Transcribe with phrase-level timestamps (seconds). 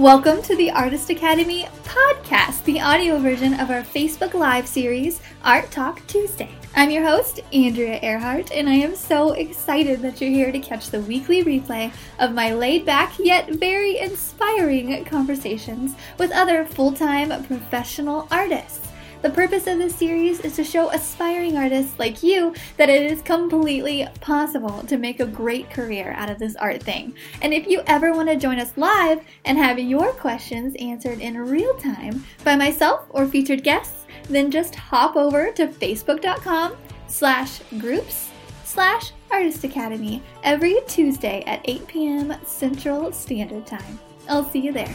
[0.00, 5.70] Welcome to the Artist Academy podcast, the audio version of our Facebook Live series, Art
[5.70, 6.48] Talk Tuesday.
[6.74, 10.88] I'm your host, Andrea Ehrhardt, and I am so excited that you're here to catch
[10.88, 17.44] the weekly replay of my laid back yet very inspiring conversations with other full time
[17.44, 18.89] professional artists.
[19.22, 23.20] The purpose of this series is to show aspiring artists like you that it is
[23.20, 27.14] completely possible to make a great career out of this art thing.
[27.42, 31.36] And if you ever want to join us live and have your questions answered in
[31.36, 36.76] real time by myself or featured guests, then just hop over to facebook.com
[37.06, 38.30] slash groups
[38.64, 42.34] slash artist academy every Tuesday at 8 p.m.
[42.46, 44.00] Central Standard Time.
[44.30, 44.94] I'll see you there.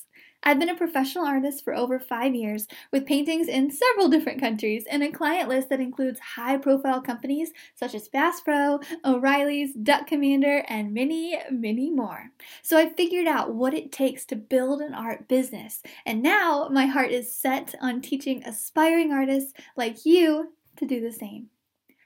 [0.43, 4.85] I've been a professional artist for over five years with paintings in several different countries
[4.89, 10.07] and a client list that includes high profile companies such as Bass Pro, O'Reilly's, Duck
[10.07, 12.31] Commander, and many, many more.
[12.63, 16.87] So I figured out what it takes to build an art business, and now my
[16.87, 21.49] heart is set on teaching aspiring artists like you to do the same.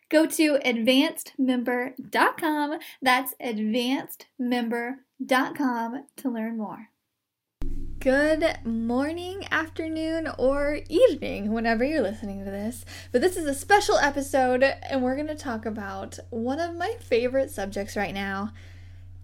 [0.09, 2.79] Go to advancedmember.com.
[3.01, 6.89] That's advancedmember.com to learn more.
[8.05, 12.85] Good morning, afternoon, or evening, whenever you're listening to this.
[13.11, 16.97] But this is a special episode, and we're going to talk about one of my
[16.99, 18.53] favorite subjects right now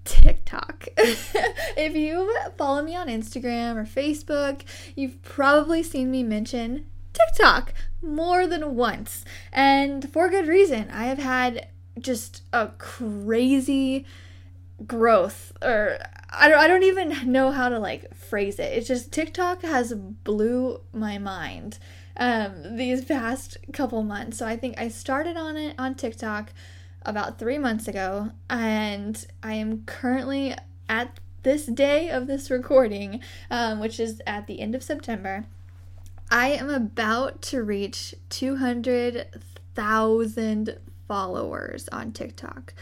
[0.03, 0.87] TikTok.
[0.97, 4.63] if you follow me on Instagram or Facebook,
[4.95, 9.23] you've probably seen me mention TikTok more than once,
[9.53, 10.89] and for good reason.
[10.89, 11.67] I have had
[11.99, 14.07] just a crazy
[14.87, 15.99] growth or
[16.33, 18.71] I don't, I don't even know how to like phrase it.
[18.73, 21.77] It's just TikTok has blew my mind
[22.15, 24.37] um, these past couple months.
[24.37, 26.53] So I think I started on it on TikTok
[27.03, 30.55] about three months ago, and I am currently
[30.87, 33.19] at this day of this recording,
[33.49, 35.45] um, which is at the end of September.
[36.29, 40.77] I am about to reach 200,000
[41.07, 42.73] followers on TikTok.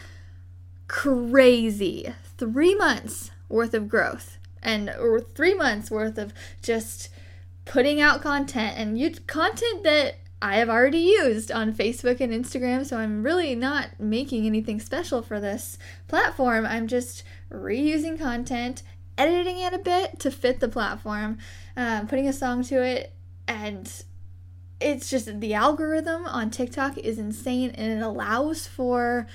[0.86, 2.14] Crazy.
[2.36, 7.10] Three months worth of growth and or three months worth of just
[7.64, 12.86] putting out content and you content that I have already used on Facebook and Instagram,
[12.86, 15.76] so I'm really not making anything special for this
[16.08, 16.64] platform.
[16.64, 18.82] I'm just reusing content,
[19.18, 21.36] editing it a bit to fit the platform,
[21.76, 23.12] um, putting a song to it,
[23.46, 24.02] and
[24.80, 29.26] it's just the algorithm on TikTok is insane and it allows for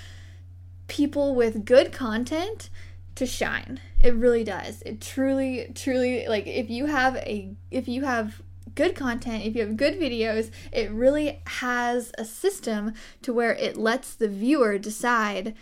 [0.87, 2.69] people with good content
[3.15, 3.79] to shine.
[3.99, 4.81] It really does.
[4.83, 8.41] It truly, truly like if you have a if you have
[8.75, 13.77] good content, if you have good videos, it really has a system to where it
[13.77, 15.55] lets the viewer decide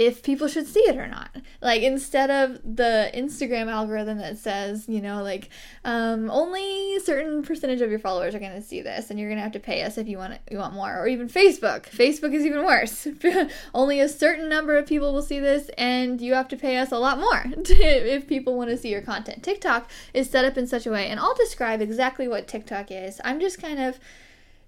[0.00, 1.28] if people should see it or not.
[1.60, 5.50] Like instead of the Instagram algorithm that says, you know, like
[5.84, 9.36] um, only certain percentage of your followers are going to see this, and you're going
[9.36, 10.98] to have to pay us if you want you want more.
[10.98, 11.82] Or even Facebook.
[11.90, 13.06] Facebook is even worse.
[13.74, 16.90] only a certain number of people will see this, and you have to pay us
[16.92, 19.42] a lot more if people want to see your content.
[19.42, 23.20] TikTok is set up in such a way, and I'll describe exactly what TikTok is.
[23.22, 24.00] I'm just kind of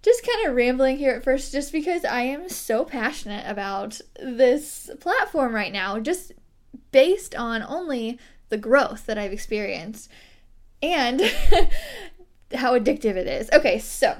[0.03, 4.91] just kind of rambling here at first just because I am so passionate about this
[5.01, 6.33] platform right now, just
[6.91, 8.19] based on only
[8.49, 10.11] the growth that I've experienced
[10.83, 11.21] and
[12.55, 13.49] how addictive it is.
[13.53, 14.17] Okay, so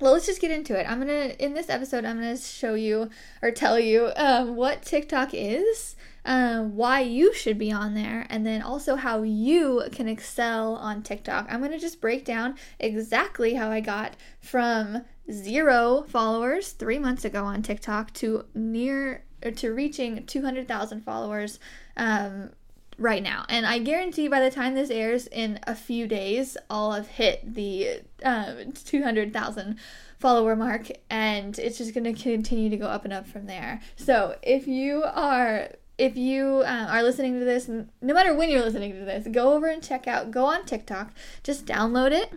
[0.00, 0.88] well, let's just get into it.
[0.88, 3.10] I'm gonna in this episode, I'm gonna show you
[3.42, 8.46] or tell you um, what TikTok is, um, why you should be on there, and
[8.46, 11.46] then also how you can excel on TikTok.
[11.50, 17.44] I'm gonna just break down exactly how I got from zero followers three months ago
[17.44, 19.24] on TikTok to near
[19.56, 21.58] to reaching 200,000 followers
[21.96, 22.50] um,
[22.98, 23.46] right now.
[23.48, 27.54] And I guarantee by the time this airs in a few days, I'll have hit
[27.54, 29.76] the um, 200,000
[30.18, 33.80] follower mark and it's just going to continue to go up and up from there.
[33.96, 38.62] So if you are if you uh, are listening to this, no matter when you're
[38.62, 41.12] listening to this, go over and check out, go on TikTok,
[41.42, 42.32] just download it.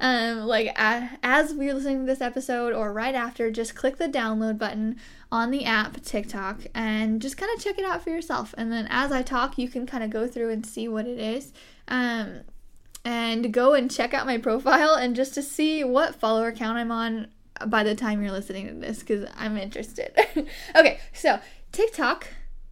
[0.00, 4.08] Um, like uh, as we're listening to this episode or right after, just click the
[4.08, 4.96] download button
[5.30, 8.54] on the app TikTok and just kind of check it out for yourself.
[8.56, 11.18] And then as I talk, you can kind of go through and see what it
[11.18, 11.52] is.
[11.88, 12.40] Um,
[13.04, 16.92] and go and check out my profile and just to see what follower count I'm
[16.92, 17.26] on
[17.66, 20.16] by the time you're listening to this because I'm interested.
[20.76, 21.40] okay, so
[21.72, 22.28] TikTok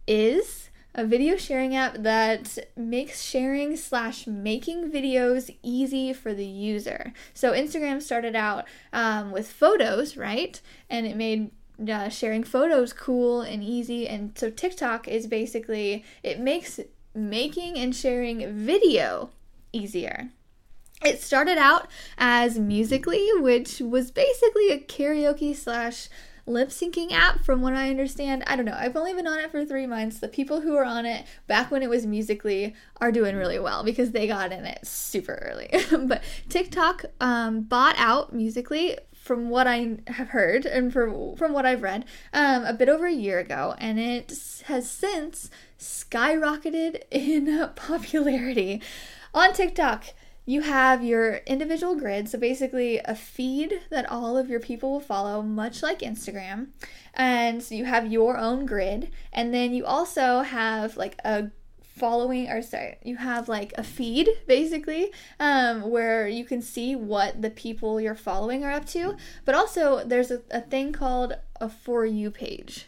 [0.07, 7.13] is a video sharing app that makes sharing slash making videos easy for the user.
[7.33, 10.59] So Instagram started out um, with photos, right?
[10.89, 11.51] And it made
[11.89, 14.07] uh, sharing photos cool and easy.
[14.07, 16.79] And so TikTok is basically it makes
[17.15, 19.29] making and sharing video
[19.71, 20.29] easier.
[21.03, 21.87] It started out
[22.17, 26.09] as Musical.ly, which was basically a karaoke slash
[26.45, 28.43] lip syncing app from what I understand.
[28.47, 28.77] I don't know.
[28.77, 30.19] I've only been on it for three months.
[30.19, 33.83] The people who were on it back when it was Musical.ly are doing really well
[33.83, 35.69] because they got in it super early.
[36.07, 41.65] but TikTok um, bought out Musical.ly from what I have heard and for, from what
[41.65, 44.33] I've read um, a bit over a year ago, and it
[44.65, 48.81] has since skyrocketed in popularity
[49.33, 50.05] on TikTok
[50.45, 54.99] you have your individual grid, so basically a feed that all of your people will
[54.99, 56.67] follow, much like Instagram.
[57.13, 61.51] And so you have your own grid, and then you also have like a
[62.01, 67.39] following or sorry you have like a feed basically um, where you can see what
[67.41, 69.15] the people you're following are up to.
[69.45, 72.87] But also there's a, a thing called a for you page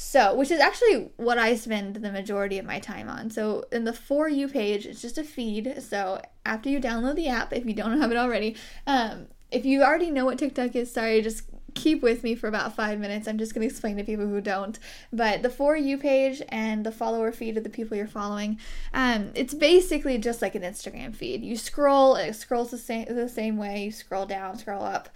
[0.00, 3.30] so, which is actually what I spend the majority of my time on.
[3.30, 5.82] So, in the For You page, it's just a feed.
[5.82, 8.54] So, after you download the app, if you don't have it already,
[8.86, 11.42] um, if you already know what TikTok is, sorry, just
[11.74, 13.26] keep with me for about five minutes.
[13.26, 14.78] I'm just going to explain to people who don't.
[15.12, 18.60] But the For You page and the follower feed of the people you're following,
[18.94, 21.42] um, it's basically just like an Instagram feed.
[21.42, 23.86] You scroll, it scrolls the same, the same way.
[23.86, 25.08] You scroll down, scroll up,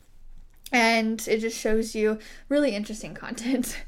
[0.73, 2.19] and it just shows you
[2.49, 3.81] really interesting content.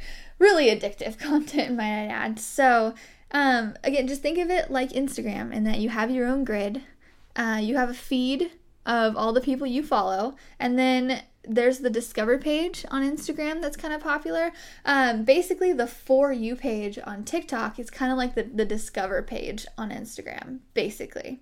[0.45, 2.39] Really addictive content, might I add.
[2.39, 2.95] So,
[3.33, 6.83] um, again, just think of it like Instagram in that you have your own grid,
[7.35, 8.53] uh, you have a feed
[8.87, 13.77] of all the people you follow, and then there's the discover page on Instagram that's
[13.77, 14.53] kind of popular.
[14.85, 19.23] Um, basically, the For You page on TikTok is kind of like the, the discover
[19.23, 21.41] page on Instagram, basically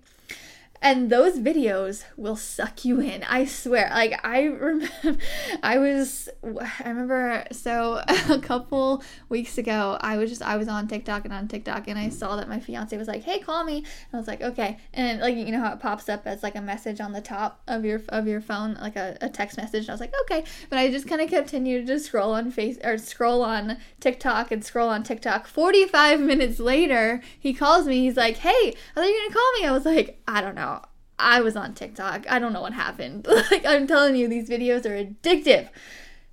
[0.83, 3.89] and those videos will suck you in i swear.
[3.89, 4.89] Like i remember
[5.63, 10.87] i was i remember so a couple weeks ago i was just i was on
[10.87, 13.77] tiktok and on tiktok and i saw that my fiance was like hey call me.
[13.77, 14.77] And i was like okay.
[14.93, 17.61] And like you know how it pops up as like a message on the top
[17.67, 19.81] of your of your phone like a, a text message?
[19.81, 20.43] And i was like okay.
[20.69, 24.63] But i just kind of continued to scroll on face or scroll on tiktok and
[24.63, 25.47] scroll on tiktok.
[25.47, 28.01] 45 minutes later he calls me.
[28.01, 29.65] He's like hey thought you gonna call me.
[29.65, 30.72] I was like i don't know
[31.19, 32.25] I was on TikTok.
[32.29, 33.27] I don't know what happened.
[33.51, 35.69] like I'm telling you, these videos are addictive.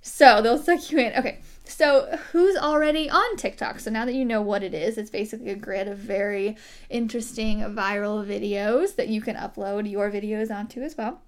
[0.01, 1.13] So they'll suck you in.
[1.17, 1.39] Okay.
[1.63, 3.79] So, who's already on TikTok?
[3.79, 6.57] So, now that you know what it is, it's basically a grid of very
[6.89, 11.21] interesting viral videos that you can upload your videos onto as well.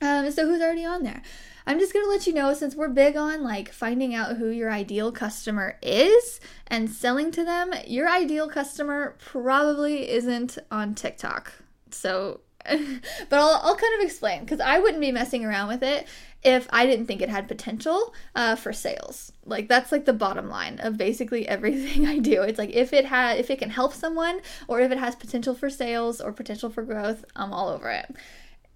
[0.00, 1.20] Um, so, who's already on there?
[1.66, 4.72] I'm just gonna let you know since we're big on like finding out who your
[4.72, 11.52] ideal customer is and selling to them, your ideal customer probably isn't on TikTok.
[11.90, 12.40] So,
[13.28, 16.06] but I'll, I'll kind of explain because I wouldn't be messing around with it
[16.42, 19.32] if I didn't think it had potential uh, for sales.
[19.44, 22.42] Like that's like the bottom line of basically everything I do.
[22.42, 25.54] It's like if it had if it can help someone or if it has potential
[25.54, 28.14] for sales or potential for growth, I'm all over it.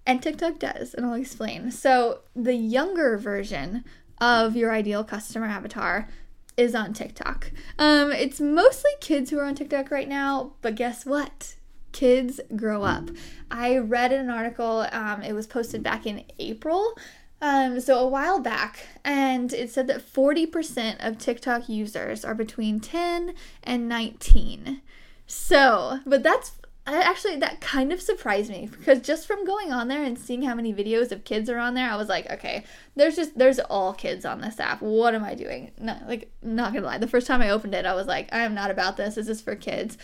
[0.07, 1.71] And TikTok does, and I'll explain.
[1.71, 3.85] So the younger version
[4.21, 6.09] of your ideal customer avatar
[6.57, 7.53] is on TikTok.
[7.79, 11.55] Um, it's mostly kids who are on TikTok right now, but guess what?
[11.93, 13.11] Kids grow up.
[13.51, 16.97] I read an article, um, it was posted back in April.
[17.43, 22.81] Um, so a while back, and it said that 40% of TikTok users are between
[22.81, 24.83] 10 and 19.
[25.27, 26.53] So, but that's
[26.87, 30.55] actually that kind of surprised me because just from going on there and seeing how
[30.55, 32.65] many videos of kids are on there, I was like, okay,
[32.97, 34.83] there's just there's all kids on this app.
[34.83, 35.71] What am I doing?
[35.79, 38.55] Like not gonna lie, the first time I opened it, I was like, I am
[38.55, 39.15] not about this.
[39.15, 39.97] This is for kids.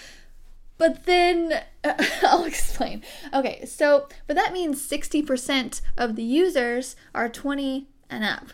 [0.79, 3.03] But then uh, I'll explain.
[3.33, 8.49] Okay, so, but that means 60% of the users are 20 and up.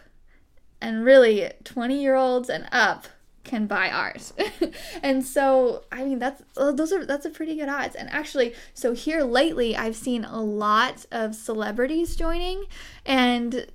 [0.80, 3.06] And really, 20 year olds and up
[3.44, 4.32] can buy ours.
[5.02, 7.94] and so, I mean, that's uh, those are that's a pretty good odds.
[7.94, 12.64] And actually, so here lately, I've seen a lot of celebrities joining,
[13.04, 13.66] and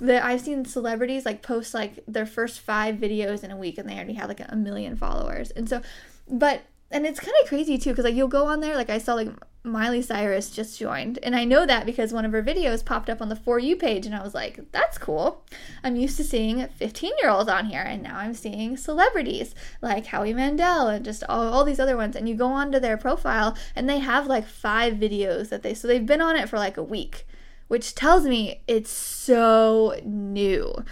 [0.00, 3.88] that I've seen celebrities like post like their first five videos in a week, and
[3.88, 5.50] they already have like a million followers.
[5.50, 5.82] And so,
[6.30, 8.98] but and it's kind of crazy too because like you'll go on there like i
[8.98, 9.28] saw like
[9.64, 13.20] miley cyrus just joined and i know that because one of her videos popped up
[13.20, 15.44] on the for you page and i was like that's cool
[15.84, 20.06] i'm used to seeing 15 year olds on here and now i'm seeing celebrities like
[20.06, 23.56] howie mandel and just all, all these other ones and you go onto their profile
[23.76, 26.76] and they have like five videos that they so they've been on it for like
[26.76, 27.26] a week
[27.68, 30.84] which tells me it's so new.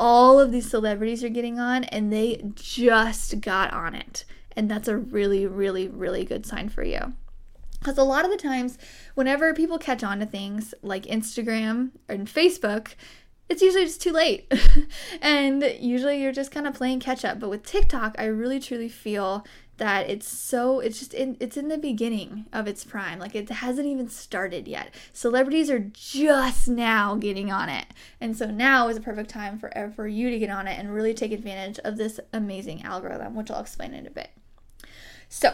[0.00, 4.24] All of these celebrities are getting on and they just got on it.
[4.56, 7.14] And that's a really, really, really good sign for you.
[7.78, 8.78] Because a lot of the times,
[9.14, 12.94] whenever people catch on to things like Instagram and Facebook,
[13.48, 14.52] it's usually just too late.
[15.20, 17.40] and usually you're just kind of playing catch up.
[17.40, 19.44] But with TikTok, I really truly feel
[19.78, 23.48] that it's so it's just in it's in the beginning of its prime like it
[23.48, 27.86] hasn't even started yet celebrities are just now getting on it
[28.20, 30.94] and so now is a perfect time for for you to get on it and
[30.94, 34.30] really take advantage of this amazing algorithm which i'll explain in a bit
[35.32, 35.50] so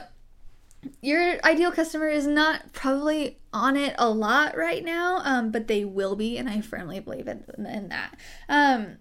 [1.00, 5.84] your ideal customer is not probably on it a lot right now, um, but they
[5.84, 8.18] will be, and I firmly believe in, in that.
[8.48, 8.96] Um,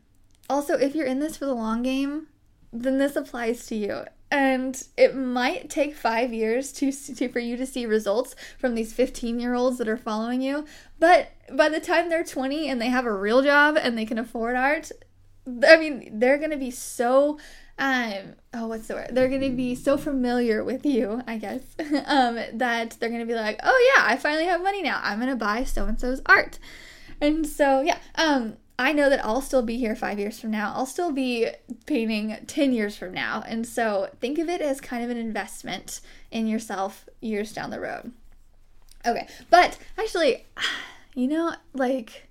[0.48, 2.28] also, if you're in this for the long game,
[2.72, 4.04] then this applies to you.
[4.30, 8.94] And it might take five years to, to for you to see results from these
[8.94, 10.66] 15 year olds that are following you.
[11.00, 14.20] But by the time they're 20 and they have a real job and they can
[14.20, 14.92] afford art,
[15.48, 17.40] I mean, they're going to be so
[17.80, 19.10] um oh what's the word?
[19.12, 21.62] They're gonna be so familiar with you i guess
[22.06, 25.00] um that they're gonna be like oh yeah i finally have money now.
[25.04, 26.60] I'm gonna buy so and so's art.
[27.22, 30.74] And so yeah um i know that i'll still be here five years from now.
[30.76, 31.50] I'll still be
[31.86, 33.44] painting 10 years from now.
[33.48, 37.80] And so think of it as kind of an investment in yourself years down the
[37.80, 38.12] road.
[39.06, 40.46] Okay but actually
[41.16, 42.27] you know like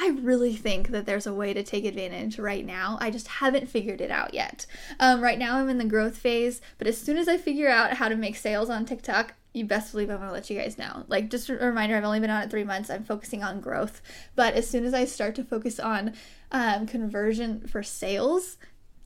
[0.00, 2.98] I really think that there's a way to take advantage right now.
[3.00, 4.64] I just haven't figured it out yet.
[5.00, 7.94] Um, right now, I'm in the growth phase, but as soon as I figure out
[7.94, 11.04] how to make sales on TikTok, you best believe I'm gonna let you guys know.
[11.08, 12.90] Like, just a reminder, I've only been on it three months.
[12.90, 14.00] I'm focusing on growth,
[14.36, 16.14] but as soon as I start to focus on
[16.52, 18.56] um, conversion for sales,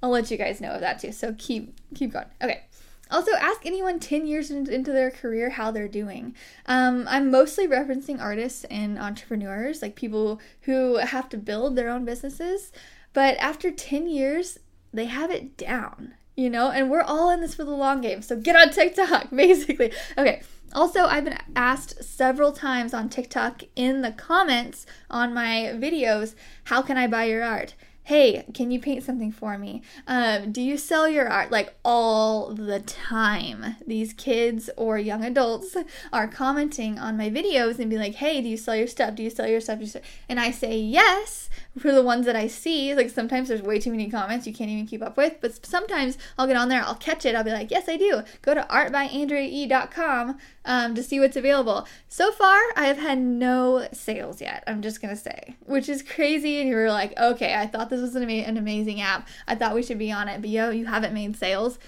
[0.02, 1.12] I'll let you guys know of that too.
[1.12, 2.26] So keep keep going.
[2.42, 2.64] Okay.
[3.12, 6.34] Also, ask anyone 10 years into their career how they're doing.
[6.66, 12.06] Um, I'm mostly referencing artists and entrepreneurs, like people who have to build their own
[12.06, 12.72] businesses.
[13.12, 14.58] But after 10 years,
[14.92, 16.70] they have it down, you know?
[16.70, 18.22] And we're all in this for the long game.
[18.22, 19.92] So get on TikTok, basically.
[20.16, 20.42] Okay.
[20.74, 26.80] Also, I've been asked several times on TikTok in the comments on my videos, how
[26.80, 27.74] can I buy your art?
[28.04, 29.82] Hey, can you paint something for me?
[30.06, 31.50] Um, do you sell your art?
[31.50, 33.76] Like all the time.
[33.86, 35.76] These kids or young adults
[36.12, 39.14] are commenting on my videos and be like, hey, do you sell your stuff?
[39.14, 39.80] Do you sell your stuff?
[40.28, 41.48] And I say yes
[41.78, 42.94] for the ones that I see.
[42.94, 46.18] Like sometimes there's way too many comments you can't even keep up with, but sometimes
[46.38, 48.22] I'll get on there, I'll catch it, I'll be like, yes, I do.
[48.42, 51.86] Go to artbyandreae.com um, to see what's available.
[52.08, 54.64] So far, I have had no sales yet.
[54.66, 56.60] I'm just gonna say, which is crazy.
[56.60, 59.28] And you were like, okay, I thought this was an, an amazing app.
[59.48, 61.78] I thought we should be on it, but yo, you haven't made sales.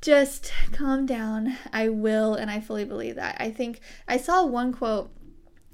[0.00, 1.58] Just calm down.
[1.74, 3.36] I will, and I fully believe that.
[3.38, 5.10] I think I saw one quote.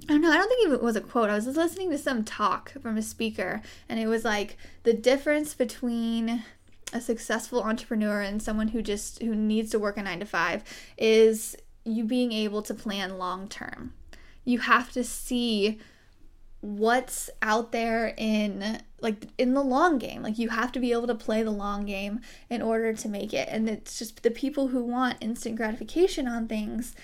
[0.08, 0.30] I don't know.
[0.30, 1.30] I don't think it was a quote.
[1.30, 4.92] I was just listening to some talk from a speaker, and it was like the
[4.92, 6.44] difference between
[6.92, 10.62] a successful entrepreneur and someone who just who needs to work a 9 to 5
[10.96, 13.92] is you being able to plan long term.
[14.44, 15.80] You have to see
[16.60, 21.06] what's out there in like in the long game like you have to be able
[21.06, 22.18] to play the long game
[22.50, 26.48] in order to make it and it's just the people who want instant gratification on
[26.48, 26.94] things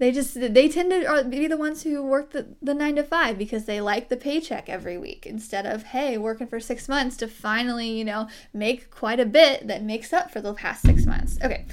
[0.00, 3.04] they just they tend to uh, be the ones who work the, the nine to
[3.04, 7.16] five because they like the paycheck every week instead of hey working for six months
[7.18, 11.06] to finally you know make quite a bit that makes up for the past six
[11.06, 11.64] months okay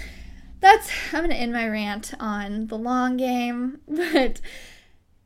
[0.59, 4.41] that's I'm gonna end my rant on the long game, but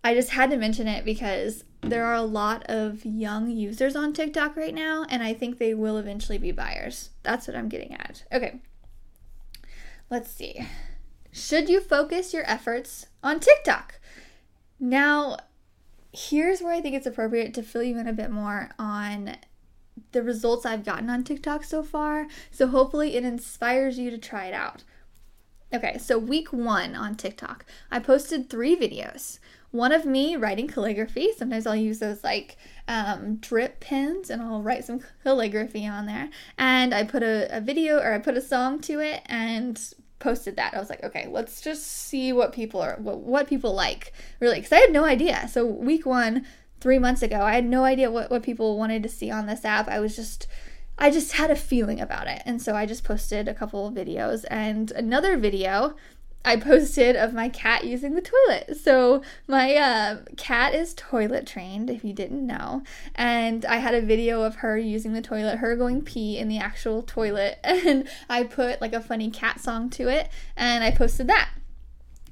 [0.03, 4.13] I just had to mention it because there are a lot of young users on
[4.13, 7.10] TikTok right now, and I think they will eventually be buyers.
[7.24, 8.24] That's what I'm getting at.
[8.31, 8.60] Okay.
[10.10, 10.67] Let's see.
[11.31, 14.00] Should you focus your efforts on TikTok?
[14.79, 15.38] Now,
[16.11, 19.38] here's where I think it's appropriate to fill you in a bit more on
[20.11, 22.27] the results I've gotten on TikTok so far.
[22.50, 24.83] So hopefully it inspires you to try it out.
[25.73, 29.39] Okay, so week one on TikTok, I posted three videos.
[29.71, 31.29] One of me writing calligraphy.
[31.38, 32.57] Sometimes I'll use those like
[32.89, 36.29] um, drip pens and I'll write some calligraphy on there.
[36.57, 39.81] And I put a, a video or I put a song to it and
[40.21, 40.73] posted that.
[40.73, 44.55] I was like, okay, let's just see what people are, what, what people like, really,
[44.55, 45.49] because I had no idea.
[45.49, 46.45] So, week one,
[46.79, 49.65] three months ago, I had no idea what, what people wanted to see on this
[49.65, 49.87] app.
[49.87, 50.47] I was just
[51.01, 52.43] I just had a feeling about it.
[52.45, 55.95] And so I just posted a couple of videos and another video
[56.43, 58.77] I posted of my cat using the toilet.
[58.81, 62.83] So my uh, cat is toilet trained, if you didn't know.
[63.15, 66.57] And I had a video of her using the toilet, her going pee in the
[66.57, 67.60] actual toilet.
[67.91, 71.50] And I put like a funny cat song to it and I posted that.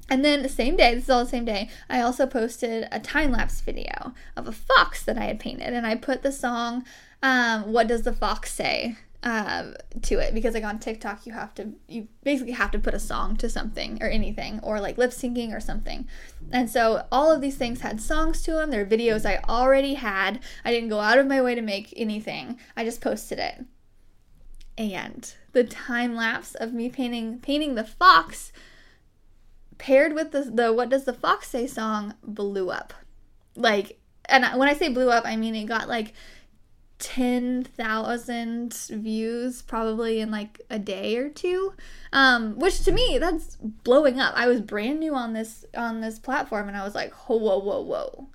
[0.08, 3.00] And then the same day, this is all the same day, I also posted a
[3.00, 5.72] time lapse video of a fox that I had painted.
[5.72, 6.84] And I put the song,
[7.22, 8.96] um, What Does the Fox Say?
[9.22, 12.94] Um, to it because like on TikTok you have to you basically have to put
[12.94, 16.08] a song to something or anything or like lip syncing or something.
[16.50, 18.70] And so all of these things had songs to them.
[18.70, 20.40] They're videos I already had.
[20.64, 22.58] I didn't go out of my way to make anything.
[22.74, 23.66] I just posted it.
[24.78, 28.52] And the time lapse of me painting painting the fox
[29.76, 32.94] paired with the, the What Does the Fox Say song blew up.
[33.56, 36.14] Like, and when I say blew up, I mean it got like
[37.00, 41.72] 10,000 views probably in like a day or two.
[42.12, 44.34] Um, which to me, that's blowing up.
[44.36, 47.58] I was brand new on this on this platform and I was like, whoa, whoa,
[47.58, 48.28] whoa, whoa.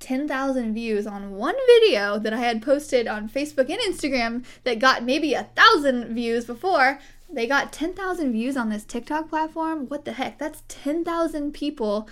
[0.00, 5.02] 10,000 views on one video that I had posted on Facebook and Instagram that got
[5.02, 6.98] maybe a thousand views before.
[7.30, 9.88] They got 10,000 views on this TikTok platform.
[9.88, 10.38] What the heck?
[10.38, 12.06] That's 10,000 people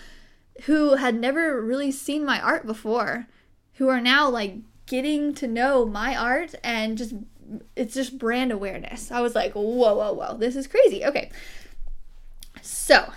[0.62, 3.26] who had never really seen my art before,
[3.75, 7.14] who are now like getting to know my art and just
[7.76, 9.10] it's just brand awareness.
[9.10, 11.04] I was like, whoa, whoa, whoa, this is crazy.
[11.04, 11.30] Okay.
[12.62, 13.12] So,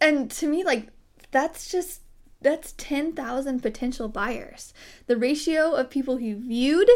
[0.00, 0.88] and to me, like,
[1.30, 2.00] that's just
[2.40, 4.74] that's 10,000 potential buyers.
[5.06, 6.90] The ratio of people who viewed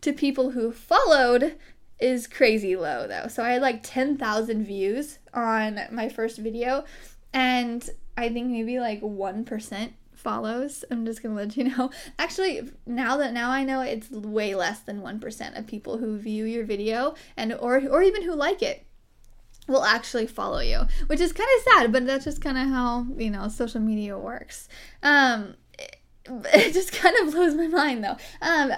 [0.00, 1.56] to people who followed
[2.00, 3.28] is crazy low though.
[3.28, 6.84] So I had like 10,000 views on my first video
[7.32, 10.84] and I think maybe like 1% follows.
[10.90, 11.90] I'm just to let you know.
[12.18, 16.44] Actually, now that now I know it's way less than 1% of people who view
[16.44, 18.86] your video and or or even who like it
[19.66, 23.06] will actually follow you, which is kind of sad, but that's just kind of how,
[23.16, 24.68] you know, social media works.
[25.02, 25.96] Um it,
[26.26, 28.16] it just kind of blows my mind though.
[28.42, 28.72] Um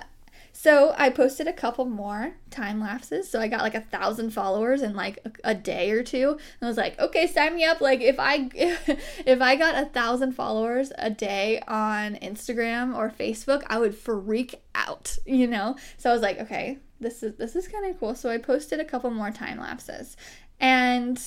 [0.63, 3.29] so I posted a couple more time lapses.
[3.29, 6.29] So I got like a thousand followers in like a, a, day or two.
[6.29, 7.81] And I was like, okay, sign me up.
[7.81, 13.65] Like if I if I got a thousand followers a day on Instagram or Facebook,
[13.67, 15.75] I would freak out, you know?
[15.97, 18.15] So I was like, okay, this is this is kind of cool.
[18.15, 20.17] So I posted a couple more time lapses.
[20.61, 21.19] And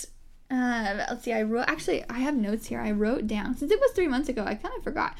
[0.49, 2.79] uh, let's see, I wrote actually I have notes here.
[2.79, 5.17] I wrote down since it was three months ago, I kind of forgot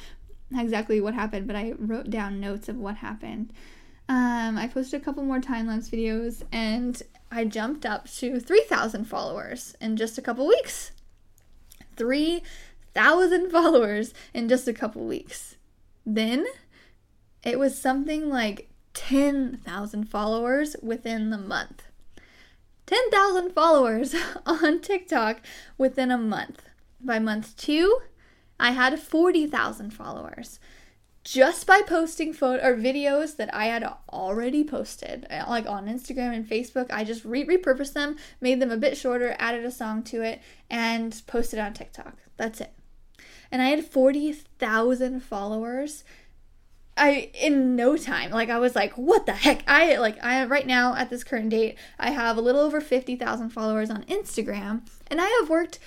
[0.56, 3.52] exactly what happened, but I wrote down notes of what happened.
[4.08, 9.04] Um, I posted a couple more time lapse videos and I jumped up to 3,000
[9.04, 10.92] followers in just a couple weeks.
[11.96, 15.56] 3,000 followers in just a couple weeks.
[16.04, 16.46] Then
[17.42, 21.82] it was something like 10,000 followers within the month.
[22.86, 24.14] 10,000 followers
[24.46, 25.40] on TikTok
[25.76, 26.62] within a month.
[27.00, 28.00] By month two,
[28.58, 30.60] I had 40,000 followers
[31.26, 36.32] just by posting photo or videos that I had already posted, uh, like on Instagram
[36.32, 36.86] and Facebook.
[36.92, 40.40] I just re- repurposed them, made them a bit shorter, added a song to it,
[40.70, 42.16] and posted on TikTok.
[42.36, 42.72] That's it.
[43.50, 46.04] And I had 40,000 followers.
[46.96, 48.30] I in no time.
[48.30, 49.64] Like I was like, what the heck?
[49.66, 53.50] I like I right now at this current date, I have a little over 50,000
[53.50, 55.80] followers on Instagram, and I have worked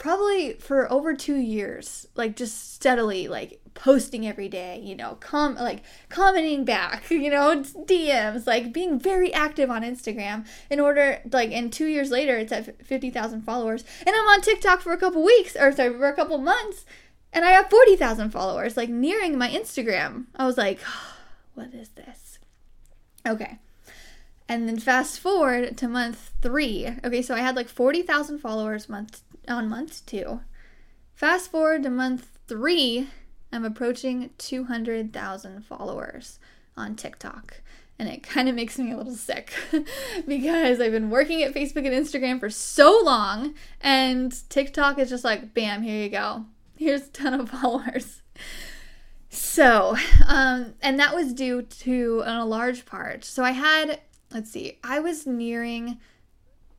[0.00, 5.54] probably for over 2 years, like just steadily like posting every day, you know, com
[5.54, 11.52] like commenting back, you know, DMs, like being very active on Instagram in order like
[11.52, 15.22] and 2 years later it's at 50,000 followers and I'm on TikTok for a couple
[15.22, 16.84] weeks or sorry, for a couple months
[17.32, 20.26] and I have 40,000 followers, like nearing my Instagram.
[20.34, 21.16] I was like, oh,
[21.54, 22.38] what is this?
[23.26, 23.58] Okay.
[24.50, 26.96] And then fast forward to month 3.
[27.04, 30.40] Okay, so I had like 40,000 followers month on month 2.
[31.14, 33.06] Fast forward to month 3
[33.52, 36.40] I'm approaching 200,000 followers
[36.76, 37.60] on TikTok.
[37.96, 39.52] And it kind of makes me a little sick
[40.26, 45.22] because I've been working at Facebook and Instagram for so long, and TikTok is just
[45.22, 46.46] like, bam, here you go.
[46.76, 48.22] Here's a ton of followers.
[49.28, 53.24] So, um, and that was due to a large part.
[53.24, 54.00] So I had,
[54.32, 55.98] let's see, I was nearing,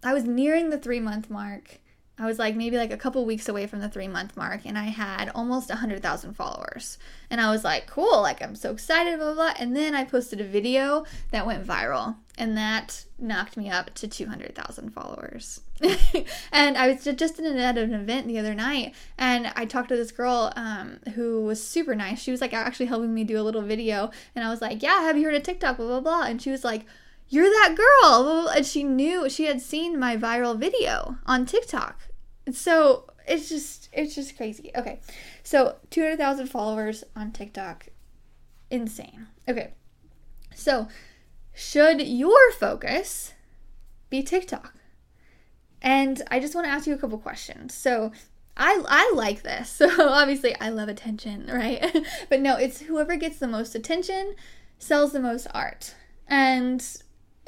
[0.03, 1.81] I was nearing the three month mark
[2.21, 4.77] I was like maybe like a couple weeks away from the three month mark and
[4.77, 6.99] I had almost 100,000 followers.
[7.31, 9.53] And I was like, cool, like I'm so excited, blah, blah, blah.
[9.57, 14.07] And then I posted a video that went viral and that knocked me up to
[14.07, 15.61] 200,000 followers.
[16.51, 19.95] and I was just in at an event the other night and I talked to
[19.95, 22.21] this girl um, who was super nice.
[22.21, 24.11] She was like actually helping me do a little video.
[24.35, 26.23] And I was like, yeah, have you heard of TikTok, blah, blah, blah.
[26.25, 26.85] And she was like,
[27.31, 28.47] you're that girl.
[28.55, 31.99] And she knew, she had seen my viral video on TikTok
[32.51, 34.71] so it's just it's just crazy.
[34.75, 34.99] Okay.
[35.43, 37.87] So 200,000 followers on TikTok.
[38.69, 39.27] Insane.
[39.47, 39.73] Okay.
[40.55, 40.87] So
[41.53, 43.33] should your focus
[44.09, 44.73] be TikTok?
[45.81, 47.73] And I just want to ask you a couple questions.
[47.73, 48.11] So
[48.57, 49.69] I I like this.
[49.81, 51.95] So obviously I love attention, right?
[52.29, 54.35] but no, it's whoever gets the most attention
[54.79, 55.95] sells the most art.
[56.27, 56.83] And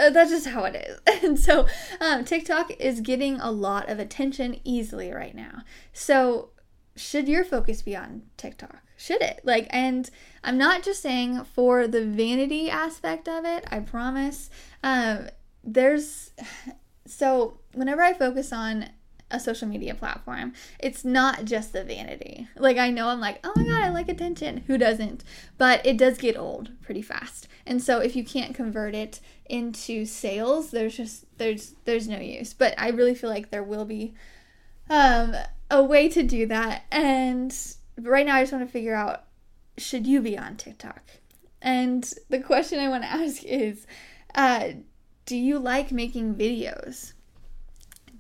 [0.10, 1.00] that's just how it is.
[1.24, 1.68] And so
[2.02, 5.63] um, TikTok is getting a lot of attention easily right now.
[5.94, 6.50] So
[6.96, 8.78] should your focus be on TikTok?
[8.98, 9.42] Should it?
[9.44, 10.10] Like, and
[10.44, 14.50] I'm not just saying for the vanity aspect of it, I promise.
[14.84, 15.30] Um,
[15.63, 16.32] there's
[17.06, 18.89] so whenever I focus on
[19.34, 20.54] a social media platform.
[20.80, 22.48] It's not just the vanity.
[22.56, 25.24] Like I know I'm like, "Oh my god, I like attention." Who doesn't?
[25.58, 27.48] But it does get old pretty fast.
[27.65, 32.54] And so if you can't convert it into sales, there's just there's there's no use.
[32.54, 34.13] But I really feel like there will be
[34.89, 35.36] um
[35.71, 36.84] a way to do that.
[36.91, 37.56] And
[37.99, 39.23] right now I just want to figure out
[39.78, 41.02] should you be on TikTok?
[41.62, 43.88] And the question I want to ask is
[44.36, 44.69] uh
[45.26, 47.13] do you like making videos?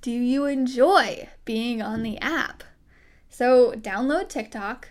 [0.03, 2.63] do you enjoy being on the app?
[3.29, 4.89] So download TikTok,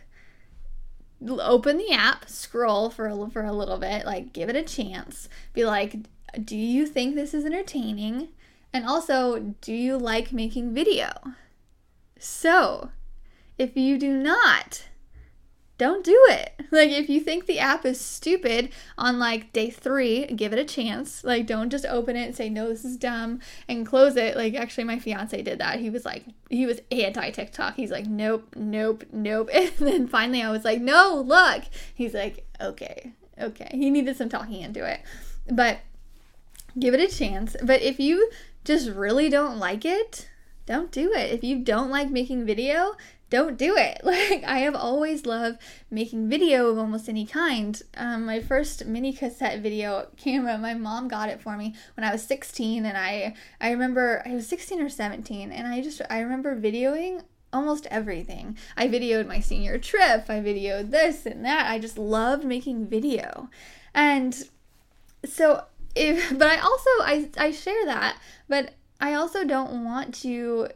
[1.28, 5.28] open the app, scroll for a, for a little bit, like give it a chance.
[5.52, 5.96] Be like,
[6.44, 8.28] do you think this is entertaining?
[8.72, 11.12] And also, do you like making video?
[12.18, 12.90] So,
[13.58, 14.84] if you do not,
[15.82, 16.52] don't do it.
[16.72, 20.64] Like, if you think the app is stupid on like day three, give it a
[20.64, 21.22] chance.
[21.22, 24.38] Like, don't just open it and say, no, this is dumb and close it.
[24.38, 25.80] Like, actually, my fiance did that.
[25.80, 27.74] He was like, he was anti TikTok.
[27.74, 29.50] He's like, nope, nope, nope.
[29.54, 31.64] And then finally, I was like, no, look.
[31.94, 33.68] He's like, okay, okay.
[33.72, 35.02] He needed some talking into it.
[35.50, 35.80] But
[36.78, 37.54] give it a chance.
[37.62, 38.30] But if you
[38.64, 40.30] just really don't like it,
[40.64, 41.32] don't do it.
[41.32, 42.96] If you don't like making video,
[43.32, 44.00] don't do it.
[44.12, 45.58] Like, I have always loved
[45.90, 47.80] making video of almost any kind.
[47.96, 52.12] Um, my first mini cassette video camera, my mom got it for me when I
[52.12, 56.20] was 16, and I I remember I was 16 or 17, and I just I
[56.20, 57.22] remember videoing
[57.54, 58.58] almost everything.
[58.76, 61.70] I videoed my senior trip, I videoed this and that.
[61.70, 63.48] I just loved making video.
[63.94, 64.36] And
[65.24, 65.64] so
[65.94, 70.68] if but I also I I share that, but I also don't want to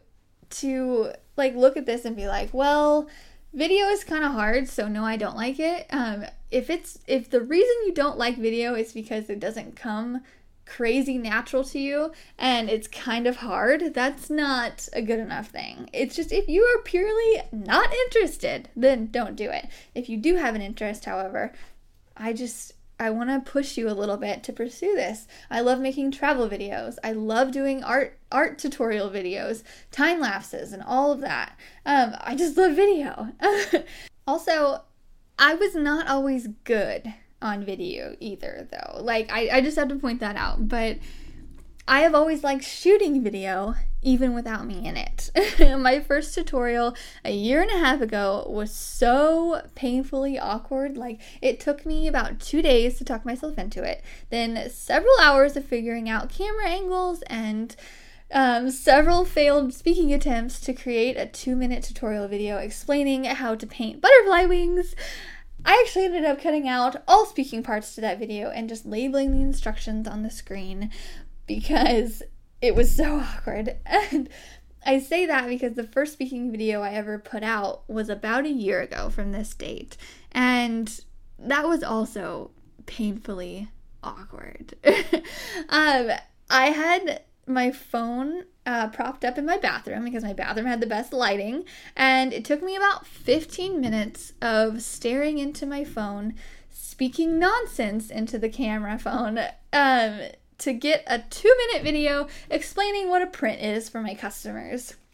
[0.49, 3.09] to like look at this and be like, well,
[3.53, 5.87] video is kind of hard, so no, I don't like it.
[5.90, 10.22] Um, if it's if the reason you don't like video is because it doesn't come
[10.66, 15.88] crazy natural to you and it's kind of hard, that's not a good enough thing.
[15.92, 19.68] It's just if you are purely not interested, then don't do it.
[19.94, 21.53] If you do have an interest, however,
[22.16, 25.26] I just I want to push you a little bit to pursue this.
[25.50, 26.96] I love making travel videos.
[27.04, 31.59] I love doing art art tutorial videos, time lapses, and all of that.
[31.85, 33.28] Um, I just love video.
[34.26, 34.82] also,
[35.38, 39.02] I was not always good on video either, though.
[39.02, 40.68] Like I, I just have to point that out.
[40.68, 40.98] But
[41.87, 43.74] I have always liked shooting video
[44.07, 45.31] even without me in it.
[45.81, 50.97] My first tutorial a year and a half ago was so painfully awkward.
[50.97, 55.57] Like, it took me about two days to talk myself into it, then several hours
[55.57, 57.75] of figuring out camera angles and
[58.33, 63.66] um, several failed speaking attempts to create a two minute tutorial video explaining how to
[63.66, 64.95] paint butterfly wings.
[65.64, 69.33] I actually ended up cutting out all speaking parts to that video and just labeling
[69.33, 70.92] the instructions on the screen
[71.49, 72.23] because
[72.61, 73.77] it was so awkward.
[73.85, 74.29] And
[74.85, 78.51] I say that because the first speaking video I ever put out was about a
[78.51, 79.97] year ago from this date.
[80.33, 81.01] And
[81.38, 82.51] that was also
[82.87, 83.69] painfully
[84.03, 84.75] awkward.
[85.69, 86.11] um,
[86.49, 90.87] I had my phone uh, propped up in my bathroom because my bathroom had the
[90.87, 91.64] best lighting,
[91.97, 96.35] and it took me about 15 minutes of staring into my phone,
[96.71, 99.38] speaking nonsense into the camera phone.
[99.73, 100.21] Um,
[100.59, 104.95] to get a two minute video explaining what a print is for my customers.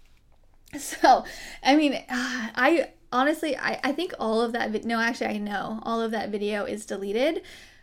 [0.79, 1.27] So,
[1.63, 5.81] I mean, I honestly, I, I think all of that, vi- no, actually, I know
[5.83, 7.43] all of that video is deleted.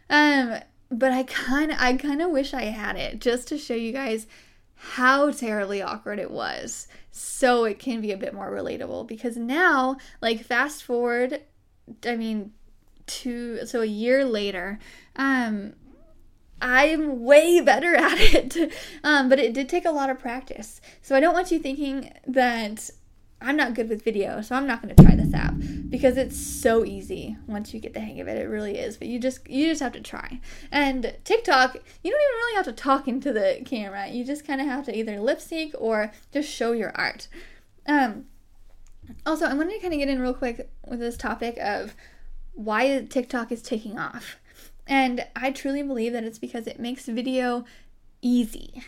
[0.09, 0.55] Um,
[0.89, 3.91] but I kind of, I kind of wish I had it just to show you
[3.91, 4.25] guys
[4.79, 9.97] how terribly awkward it was so it can be a bit more relatable because now
[10.21, 11.41] like fast forward
[12.05, 12.53] i mean
[13.05, 14.79] two so a year later
[15.17, 15.73] um
[16.61, 18.73] I'm way better at it.
[19.03, 20.81] Um, but it did take a lot of practice.
[21.01, 22.89] So I don't want you thinking that
[23.41, 25.53] I'm not good with video, so I'm not going to try this app
[25.89, 28.37] because it's so easy once you get the hang of it.
[28.37, 28.97] It really is.
[28.97, 30.41] But you just you just have to try.
[30.71, 34.09] And TikTok, you don't even really have to talk into the camera.
[34.09, 37.29] You just kind of have to either lip sync or just show your art.
[37.87, 38.25] Um,
[39.25, 41.95] also, I wanted to kind of get in real quick with this topic of
[42.53, 44.37] why TikTok is taking off.
[44.89, 47.63] And I truly believe that it's because it makes video
[48.23, 48.83] easy.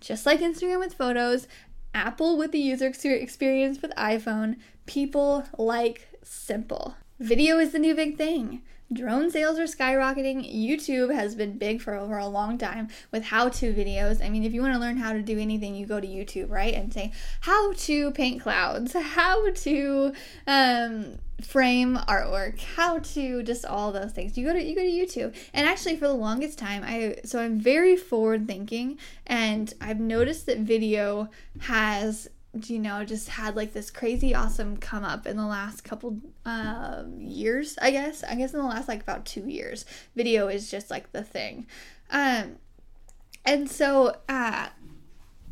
[0.00, 1.46] Just like Instagram with photos,
[1.94, 4.56] Apple with the user experience with iPhone.
[4.84, 6.96] People like simple.
[7.20, 8.62] Video is the new big thing.
[8.94, 10.54] Drone sales are skyrocketing.
[10.54, 14.24] YouTube has been big for over a long time with how to videos.
[14.24, 16.50] I mean, if you want to learn how to do anything, you go to YouTube,
[16.50, 16.74] right?
[16.74, 20.12] And say, how to paint clouds, how to
[20.46, 24.38] um, frame artwork, how to just all those things.
[24.38, 25.36] You go to you go to YouTube.
[25.52, 30.46] And actually for the longest time, I so I'm very forward thinking and I've noticed
[30.46, 31.28] that video
[31.60, 32.28] has
[32.66, 37.20] you know, just had like this crazy awesome come up in the last couple um,
[37.20, 38.22] years, I guess.
[38.24, 41.66] I guess in the last like about two years, video is just like the thing.
[42.10, 42.56] Um,
[43.44, 44.68] and so uh,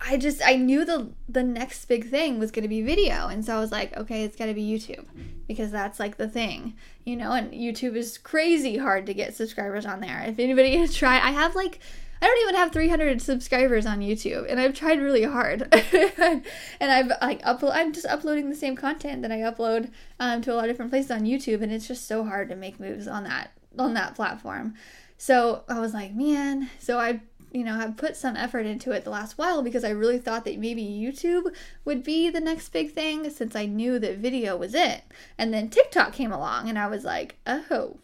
[0.00, 3.44] I just I knew the the next big thing was going to be video, and
[3.44, 5.04] so I was like, okay, it's got to be YouTube
[5.46, 7.32] because that's like the thing, you know.
[7.32, 10.22] And YouTube is crazy hard to get subscribers on there.
[10.26, 11.78] If anybody has tried, I have like
[12.22, 15.62] I don't even have 300 subscribers on YouTube, and I've tried really hard.
[15.72, 16.42] and
[16.80, 17.72] I've like upload.
[17.74, 20.92] I'm just uploading the same content that I upload um, to a lot of different
[20.92, 24.14] places on YouTube, and it's just so hard to make moves on that on that
[24.14, 24.74] platform.
[25.18, 26.70] So I was like, man.
[26.78, 29.90] So I you know, have put some effort into it the last while because I
[29.90, 31.54] really thought that maybe YouTube
[31.84, 35.02] would be the next big thing since I knew that video was it.
[35.36, 37.98] And then TikTok came along and I was like, oh,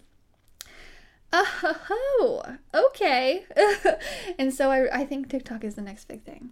[1.33, 2.43] oh,
[2.75, 3.45] okay.
[4.39, 6.51] and so I, I think TikTok is the next big thing.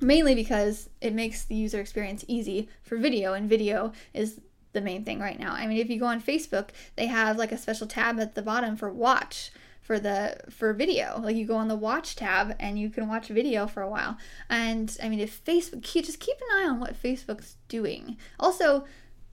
[0.00, 4.40] Mainly because it makes the user experience easy for video, and video is
[4.72, 5.52] the main thing right now.
[5.52, 8.42] I mean, if you go on Facebook, they have like a special tab at the
[8.42, 9.50] bottom for watch
[9.84, 13.28] for the for video like you go on the watch tab and you can watch
[13.28, 14.16] video for a while
[14.48, 18.86] and i mean if facebook just keep an eye on what facebook's doing also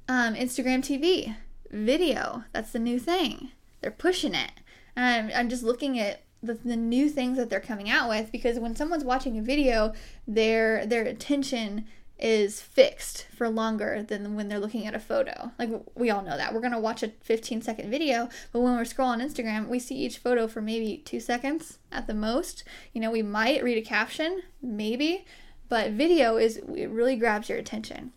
[0.09, 1.37] um, instagram tv
[1.69, 4.51] video that's the new thing they're pushing it.
[4.95, 8.59] And I'm just looking at the, the new things that they're coming out with because
[8.59, 9.93] when someone's watching a video,
[10.27, 11.85] their their attention
[12.21, 15.51] is fixed for longer than when they're looking at a photo.
[15.57, 16.53] Like we all know that.
[16.53, 19.95] We're going to watch a 15 second video, but when we're scrolling Instagram, we see
[19.95, 22.63] each photo for maybe 2 seconds at the most.
[22.93, 25.25] You know, we might read a caption, maybe,
[25.67, 28.13] but video is it really grabs your attention.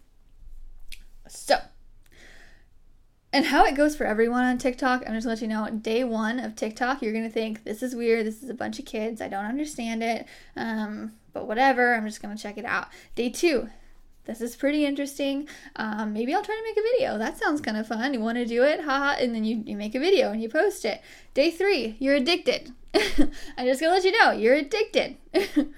[1.27, 1.57] So,
[3.35, 6.05] and how it goes for everyone on TikTok, I'm just gonna let you know, day
[6.05, 9.21] one of TikTok, you're gonna think, this is weird, this is a bunch of kids,
[9.21, 12.89] I don't understand it, um, but whatever, I'm just gonna check it out.
[13.17, 13.69] Day two,
[14.27, 15.49] this is pretty interesting.
[15.75, 17.19] Um, maybe I'll try to make a video.
[17.19, 18.15] That sounds kind of fun.
[18.15, 18.81] You want to do it?
[18.81, 19.23] Haha.
[19.23, 21.03] And then you, you make a video and you post it.
[21.35, 22.73] Day three, you're addicted.
[22.95, 25.17] I'm just going to let you know, you're addicted.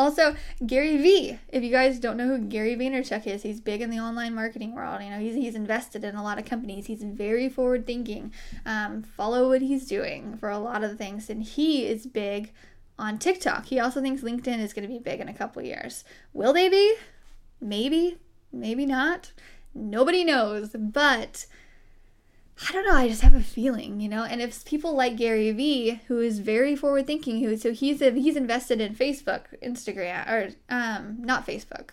[0.00, 0.34] Also,
[0.64, 1.38] Gary Vee.
[1.50, 4.74] If you guys don't know who Gary Vaynerchuk is, he's big in the online marketing
[4.74, 5.02] world.
[5.02, 6.86] You know, he's, he's invested in a lot of companies.
[6.86, 8.32] He's very forward thinking.
[8.64, 12.50] Um, follow what he's doing for a lot of things, and he is big
[12.98, 13.66] on TikTok.
[13.66, 16.02] He also thinks LinkedIn is going to be big in a couple years.
[16.32, 16.94] Will they be?
[17.60, 18.16] Maybe,
[18.50, 19.32] maybe not.
[19.74, 21.44] Nobody knows, but
[22.68, 22.94] I don't know.
[22.94, 24.24] I just have a feeling, you know.
[24.24, 28.36] And if people like Gary Vee, who is very forward thinking, who so he's he's
[28.36, 31.90] invested in Facebook, Instagram, or um, not Facebook.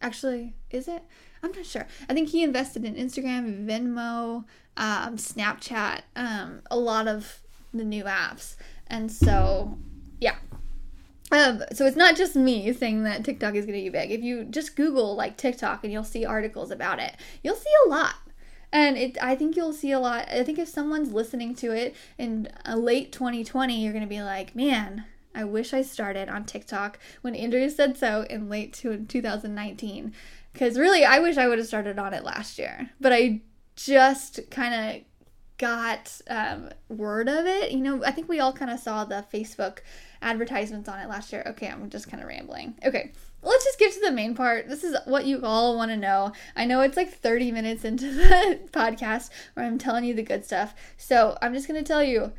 [0.00, 1.02] Actually, is it?
[1.42, 1.86] I'm not sure.
[2.08, 4.44] I think he invested in Instagram, Venmo,
[4.76, 7.40] um, Snapchat, um, a lot of
[7.72, 8.56] the new apps.
[8.86, 9.76] And so,
[10.20, 10.36] yeah.
[11.30, 14.10] Um, so it's not just me saying that TikTok is going to be big.
[14.10, 17.88] If you just Google like TikTok and you'll see articles about it, you'll see a
[17.88, 18.14] lot
[18.76, 20.28] and it, I think you'll see a lot.
[20.30, 25.06] I think if someone's listening to it in late 2020, you're to be like, man,
[25.34, 30.12] I wish I started on TikTok when Andrea said so in late 2019.
[30.52, 32.90] Because really, I wish I would have started on it last year.
[33.00, 33.40] But I
[33.76, 35.02] just kind of
[35.56, 37.70] got um, word of it.
[37.72, 39.78] You know, I think we all kind of saw the Facebook
[40.20, 41.42] advertisements on it last year.
[41.46, 42.74] Okay, I'm just kind of rambling.
[42.84, 43.12] Okay,
[43.46, 44.68] let's just get to the main part.
[44.68, 46.32] This is what you all want to know.
[46.56, 50.44] I know it's like 30 minutes into the podcast where I'm telling you the good
[50.44, 50.74] stuff.
[50.96, 52.32] So I'm just going to tell you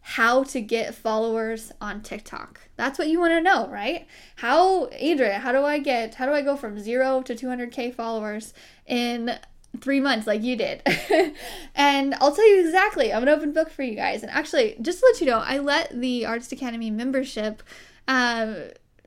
[0.00, 2.60] how to get followers on TikTok.
[2.76, 4.06] That's what you want to know, right?
[4.36, 8.54] How, Andrea, how do I get, how do I go from zero to 200K followers
[8.86, 9.36] in
[9.80, 10.82] three months like you did.
[11.74, 13.12] and I'll tell you exactly.
[13.12, 14.22] I'm an open book for you guys.
[14.22, 17.62] And actually, just to let you know, I let the Artist Academy membership
[18.08, 18.56] um,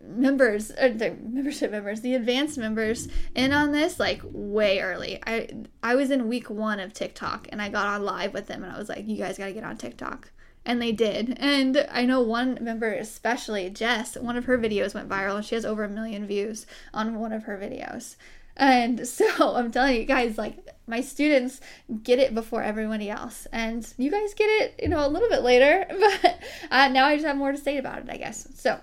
[0.02, 5.48] members or the membership members the advanced members in on this like way early i
[5.84, 8.72] i was in week one of tiktok and i got on live with them and
[8.72, 10.32] i was like you guys got to get on tiktok
[10.66, 15.10] and they did and i know one member especially jess one of her videos went
[15.10, 18.16] viral and she has over a million views on one of her videos
[18.60, 21.62] and so I'm telling you guys, like my students
[22.04, 25.42] get it before everybody else, and you guys get it, you know, a little bit
[25.42, 25.88] later.
[26.22, 26.40] But
[26.72, 28.48] uh, now I just have more to say about it, I guess.
[28.56, 28.80] So,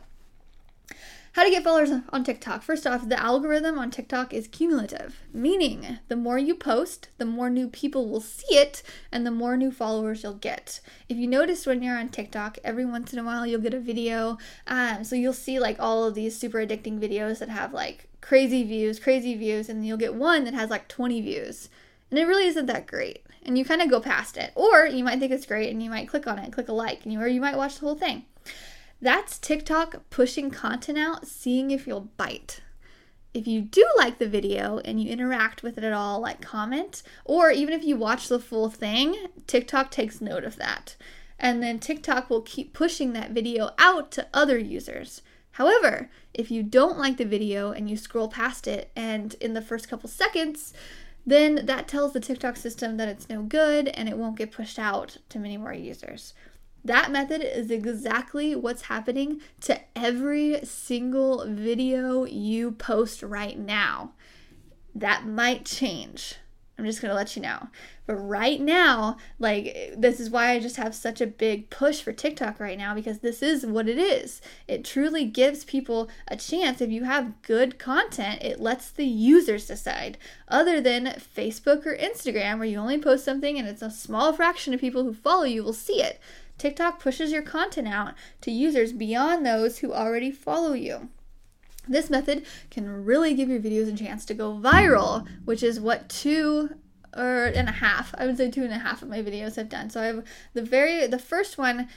[1.36, 2.62] How to get followers on TikTok.
[2.62, 7.50] First off, the algorithm on TikTok is cumulative, meaning the more you post, the more
[7.50, 10.80] new people will see it and the more new followers you'll get.
[11.10, 13.78] If you notice when you're on TikTok, every once in a while you'll get a
[13.78, 14.38] video.
[14.66, 18.64] Um, so you'll see like all of these super addicting videos that have like crazy
[18.64, 21.68] views, crazy views, and you'll get one that has like 20 views.
[22.10, 23.26] And it really isn't that great.
[23.42, 24.52] And you kind of go past it.
[24.54, 27.04] Or you might think it's great and you might click on it, click a like,
[27.04, 28.24] and you, or you might watch the whole thing.
[29.00, 32.60] That's TikTok pushing content out, seeing if you'll bite.
[33.34, 37.02] If you do like the video and you interact with it at all, like comment,
[37.24, 39.14] or even if you watch the full thing,
[39.46, 40.96] TikTok takes note of that.
[41.38, 45.20] And then TikTok will keep pushing that video out to other users.
[45.52, 49.60] However, if you don't like the video and you scroll past it, and in the
[49.60, 50.72] first couple seconds,
[51.26, 54.78] then that tells the TikTok system that it's no good and it won't get pushed
[54.78, 56.32] out to many more users.
[56.86, 64.12] That method is exactly what's happening to every single video you post right now.
[64.94, 66.36] That might change.
[66.78, 67.68] I'm just going to let you know.
[68.06, 72.12] But right now, like, this is why I just have such a big push for
[72.12, 74.40] TikTok right now because this is what it is.
[74.68, 76.80] It truly gives people a chance.
[76.80, 80.18] If you have good content, it lets the users decide.
[80.46, 84.72] Other than Facebook or Instagram, where you only post something and it's a small fraction
[84.72, 86.20] of people who follow you will see it.
[86.58, 91.08] TikTok pushes your content out to users beyond those who already follow you.
[91.88, 96.08] This method can really give your videos a chance to go viral, which is what
[96.08, 96.70] two
[97.16, 99.68] or and a half, I would say two and a half of my videos have
[99.68, 99.88] done.
[99.90, 101.88] So I have the very the first one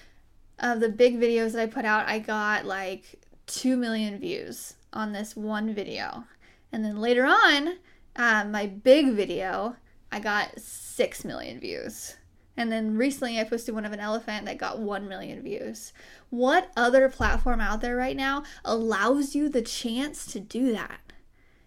[0.60, 5.12] of the big videos that I put out, I got like two million views on
[5.12, 6.26] this one video.
[6.72, 7.78] And then later on,
[8.16, 9.76] uh, my big video,
[10.12, 12.16] I got six million views.
[12.60, 15.94] And then recently I posted one of an elephant that got 1 million views.
[16.30, 21.00] What other platform out there right now allows you the chance to do that?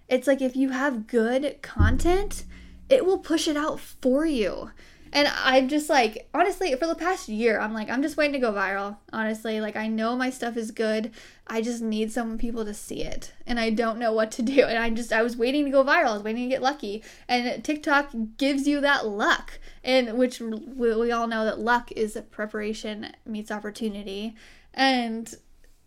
[0.07, 2.45] It's like if you have good content,
[2.91, 4.71] it will push it out for you.
[5.14, 8.38] And I'm just like, honestly, for the past year, I'm like, I'm just waiting to
[8.38, 8.96] go viral.
[9.12, 11.11] Honestly, like, I know my stuff is good.
[11.46, 13.33] I just need some people to see it.
[13.46, 14.64] And I don't know what to do.
[14.64, 16.09] And I just, I was waiting to go viral.
[16.09, 17.03] I was waiting to get lucky.
[17.29, 19.61] And TikTok gives you that luck.
[19.85, 24.35] And which we, we all know that luck is preparation meets opportunity.
[24.72, 25.29] And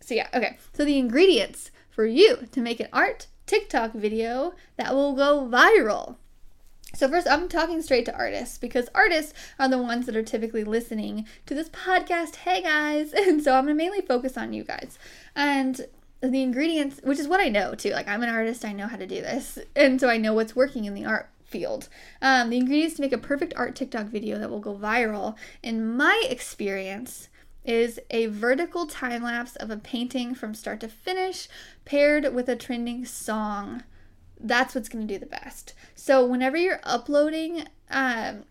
[0.02, 0.60] so, yeah, okay.
[0.74, 6.18] So, the ingredients for you to make an art TikTok video that will go viral.
[6.96, 10.64] So, first, I'm talking straight to artists because artists are the ones that are typically
[10.64, 12.38] listening to this podcast.
[12.38, 13.14] Hey guys!
[13.26, 14.98] And so, I'm gonna mainly focus on you guys.
[15.36, 15.88] And
[16.22, 17.92] the ingredients, which is what I know too.
[17.92, 19.60] Like, I'm an artist, I know how to do this.
[19.76, 21.90] And so, I know what's working in the art field.
[22.22, 25.98] Um, the ingredients to make a perfect art TikTok video that will go viral, in
[25.98, 27.28] my experience,
[27.66, 31.50] is a vertical time lapse of a painting from start to finish
[31.84, 33.84] paired with a trending song
[34.40, 35.74] that's what's going to do the best.
[35.96, 38.44] So whenever you're uploading, um,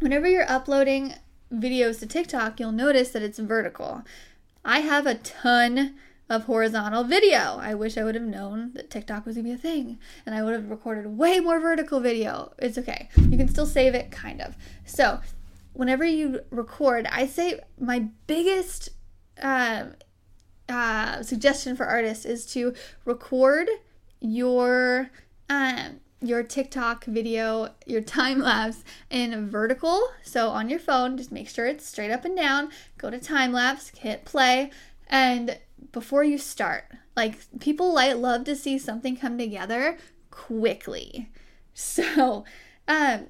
[0.00, 1.14] whenever you're uploading
[1.52, 4.02] videos to TikTok, you'll notice that it's vertical.
[4.64, 5.94] I have a ton
[6.28, 7.58] of horizontal video.
[7.60, 10.42] I wish I would have known that TikTok was gonna be a thing and I
[10.42, 12.52] would have recorded way more vertical video.
[12.58, 13.08] It's okay.
[13.16, 14.56] You can still save it, kind of.
[14.86, 15.20] So,
[15.72, 18.90] whenever you record, I say my biggest
[19.42, 19.94] um,
[20.68, 23.68] uh, suggestion for artists is to record
[24.22, 25.10] your
[25.50, 30.08] um, your TikTok video, your time lapse in vertical.
[30.22, 32.70] So on your phone, just make sure it's straight up and down.
[32.96, 34.70] Go to time lapse, hit play,
[35.08, 35.58] and
[35.90, 36.84] before you start,
[37.16, 39.98] like people like love to see something come together
[40.30, 41.28] quickly.
[41.74, 42.44] So,
[42.86, 43.28] um,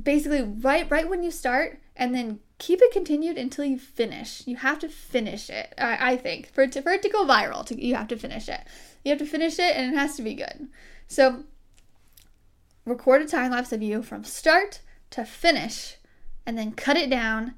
[0.00, 4.46] basically, right right when you start, and then keep it continued until you finish.
[4.46, 5.74] You have to finish it.
[5.76, 8.16] I, I think for it to, for it to go viral, to, you have to
[8.16, 8.60] finish it.
[9.04, 10.68] You have to finish it and it has to be good.
[11.08, 11.42] So
[12.84, 15.96] record a time lapse of you from start to finish
[16.46, 17.54] and then cut it down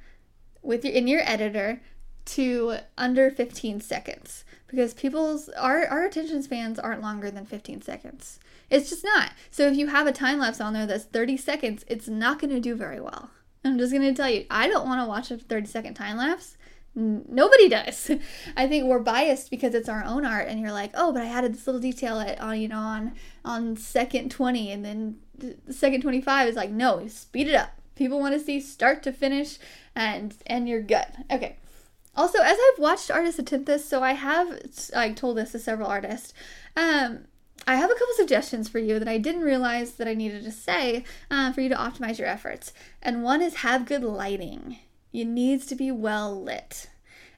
[0.63, 1.83] with your in your editor
[2.25, 8.41] to under 15 seconds because people's our, our attention spans aren't longer than 15 seconds
[8.71, 11.85] it's just not so if you have a time lapse on there that's 30 seconds
[11.87, 13.31] it's not going to do very well
[13.65, 16.17] i'm just going to tell you i don't want to watch a 30 second time
[16.17, 16.57] lapse
[16.95, 18.11] nobody does.
[18.57, 21.27] I think we're biased because it's our own art, and you're like, oh, but I
[21.27, 23.13] added this little detail at, on you know on
[23.45, 27.71] on second twenty, and then the second twenty five is like, no, speed it up.
[27.95, 29.59] People want to see start to finish,
[29.95, 31.07] and and you're good.
[31.31, 31.57] Okay.
[32.17, 34.61] Also, as I've watched artists attempt this, so I have
[34.95, 36.33] I told this to several artists.
[36.77, 37.25] Um,
[37.67, 40.53] I have a couple suggestions for you that I didn't realize that I needed to
[40.53, 42.73] say uh, for you to optimize your efforts.
[43.03, 44.79] And one is have good lighting.
[45.13, 46.91] It needs to be well lit.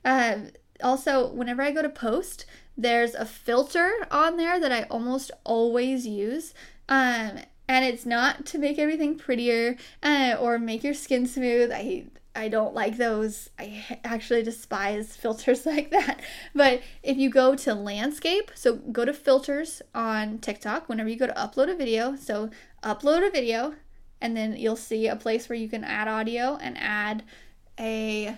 [0.04, 0.36] Uh,
[0.82, 2.46] also, whenever I go to post,
[2.76, 6.54] there's a filter on there that I almost always use.
[6.88, 11.72] Um, and it's not to make everything prettier uh, or make your skin smooth.
[11.72, 12.06] I
[12.36, 13.50] I don't like those.
[13.58, 16.20] I actually despise filters like that.
[16.54, 21.26] But if you go to landscape, so go to filters on TikTok whenever you go
[21.26, 22.16] to upload a video.
[22.16, 22.50] So
[22.82, 23.74] upload a video,
[24.20, 27.24] and then you'll see a place where you can add audio and add
[27.78, 28.36] a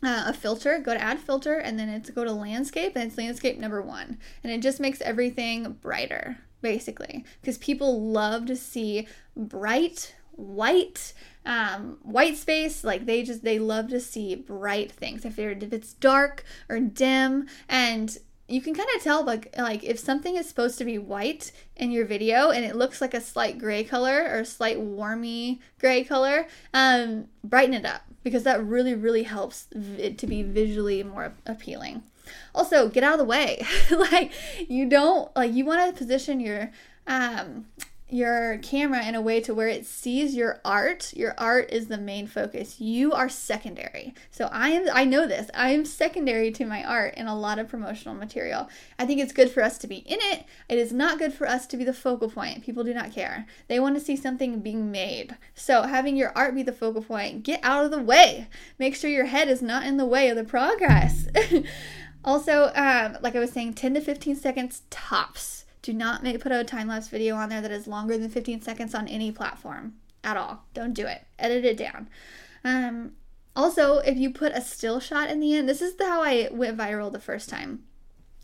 [0.00, 3.18] uh, a filter, go to add filter, and then it's go to landscape, and it's
[3.18, 4.18] landscape number one.
[4.44, 7.24] And it just makes everything brighter, basically.
[7.40, 11.14] Because people love to see bright, white,
[11.48, 12.84] um, white space.
[12.84, 15.24] Like they just, they love to see bright things.
[15.24, 19.98] If, if it's dark or dim, and you can kind of tell like like if
[19.98, 23.58] something is supposed to be white in your video and it looks like a slight
[23.58, 28.94] gray color or a slight warmy gray color um brighten it up because that really,
[28.94, 32.02] really helps it to be visually more appealing.
[32.54, 33.64] Also, get out of the way.
[33.90, 34.32] like
[34.68, 36.70] you don't like you want to position your
[37.06, 37.66] um
[38.10, 41.12] your camera in a way to where it sees your art.
[41.14, 42.80] Your art is the main focus.
[42.80, 44.14] You are secondary.
[44.30, 45.50] So I am I know this.
[45.54, 48.68] I am secondary to my art in a lot of promotional material.
[48.98, 50.44] I think it's good for us to be in it.
[50.68, 52.64] It is not good for us to be the focal point.
[52.64, 53.46] People do not care.
[53.68, 55.36] They want to see something being made.
[55.54, 58.48] So having your art be the focal point, get out of the way.
[58.78, 61.28] Make sure your head is not in the way of the progress.
[62.24, 66.52] also, um, like I was saying, 10 to 15 seconds tops do not make put
[66.52, 69.94] a time lapse video on there that is longer than 15 seconds on any platform
[70.22, 70.64] at all.
[70.74, 71.22] Don't do it.
[71.38, 72.10] Edit it down.
[72.62, 73.12] Um,
[73.56, 76.76] also, if you put a still shot in the end, this is how I went
[76.76, 77.84] viral the first time.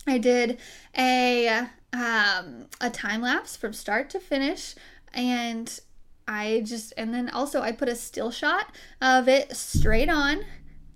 [0.07, 0.57] I did
[0.97, 4.73] a um, a time lapse from start to finish,
[5.13, 5.79] and
[6.27, 10.43] I just and then also I put a still shot of it straight on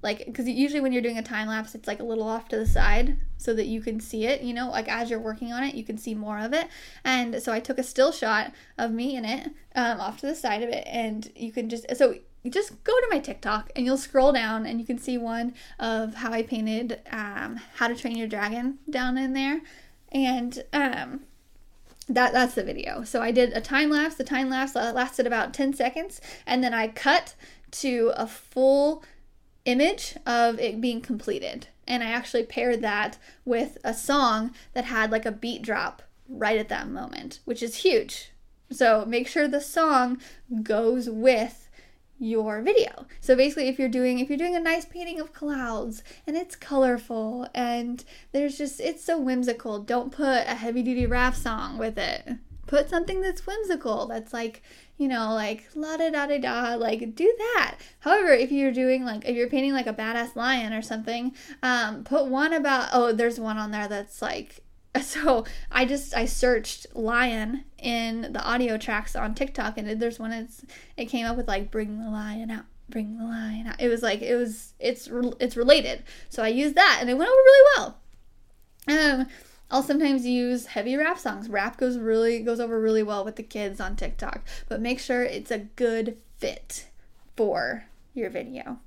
[0.02, 2.58] like because usually when you're doing a time lapse it's like a little off to
[2.58, 4.70] the side so that you can see it you know?
[4.70, 6.68] Like as you're working on it you can see more of it.
[7.04, 10.36] And so i took a still shot of me in it um, off to the
[10.36, 10.86] side of it.
[10.88, 12.16] And you can just so
[12.48, 16.16] just go to my tiktok and you'll scroll down and you can see one of
[16.16, 19.62] how i painted um, how to train your dragon down in there.
[20.12, 21.22] And um,
[22.08, 23.04] that that's the video.
[23.04, 24.16] So i did a time lapse.
[24.16, 26.22] The time lapse lasted about 10 seconds.
[26.46, 27.36] And then i cut
[27.72, 29.04] to a full
[29.66, 31.68] image of it being completed.
[31.88, 36.58] And I actually paired that with a song that had like a beat drop right
[36.58, 38.32] at that moment, which is huge.
[38.72, 40.20] So make sure the song
[40.62, 41.70] goes with
[42.20, 43.08] your video.
[43.22, 46.56] So basically if you're doing if you're doing a nice painting of clouds and it's
[46.56, 48.04] colorful and
[48.34, 52.28] there's just it's so whimsical, don't put a heavy duty rap song with it.
[52.68, 54.62] Put something that's whimsical, that's like
[55.00, 57.78] you know, like la da da da da, like do that.
[58.02, 61.34] However, if you're doing like if you're painting like a badass lion or something,
[61.64, 64.60] um, put one about oh, there's one on there that's like
[65.02, 70.34] so I just I searched lion in the audio tracks on TikTok and there's one
[70.34, 70.66] it's
[70.98, 73.80] it came up with like bring the lion out bring the lion out.
[73.80, 76.04] It was like it was it's it's related.
[76.28, 77.98] So I used that and it went over really well.
[78.90, 79.28] Um
[79.72, 81.50] I'll sometimes use heavy rap songs.
[81.50, 85.24] Rap goes really goes over really well with the kids on TikTok, but make sure
[85.24, 86.88] it's a good fit
[87.36, 88.80] for your video.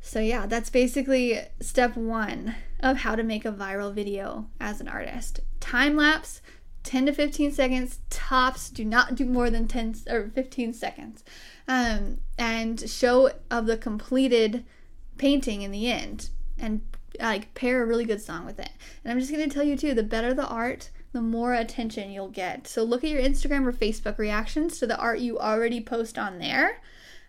[0.00, 4.88] So yeah, that's basically step 1 of how to make a viral video as an
[4.88, 5.40] artist.
[5.60, 6.42] Time lapse
[6.82, 8.68] 10 to 15 seconds tops.
[8.68, 11.24] Do not do more than 10 or 15 seconds.
[11.66, 14.64] Um, and show of the completed
[15.16, 16.28] painting in the end
[16.58, 16.82] and
[17.20, 18.70] like pair a really good song with it.
[19.04, 22.28] And I'm just gonna tell you too, the better the art, the more attention you'll
[22.28, 22.66] get.
[22.66, 26.38] So look at your Instagram or Facebook reactions to the art you already post on
[26.38, 26.80] there.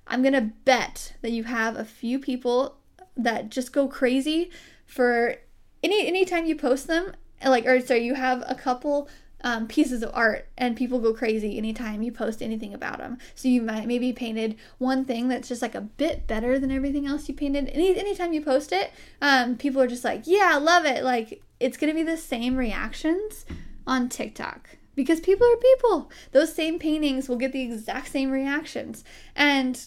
[0.08, 2.78] I'm gonna bet that you have a few people
[3.18, 4.52] that just go crazy
[4.86, 5.36] for
[5.84, 7.14] any anytime you post them.
[7.46, 9.08] Like or sorry, you have a couple
[9.44, 13.48] um, pieces of art and people go crazy anytime you post anything about them so
[13.48, 17.28] you might maybe painted one thing that's just like a bit better than everything else
[17.28, 17.70] you painted.
[17.70, 21.04] Any, anytime you post it um, people are just like yeah I love it.
[21.04, 23.46] Like it's gonna be the same reactions
[23.86, 26.12] on tiktok because people are people.
[26.32, 29.04] Those same paintings will get the exact same reactions.
[29.36, 29.80] And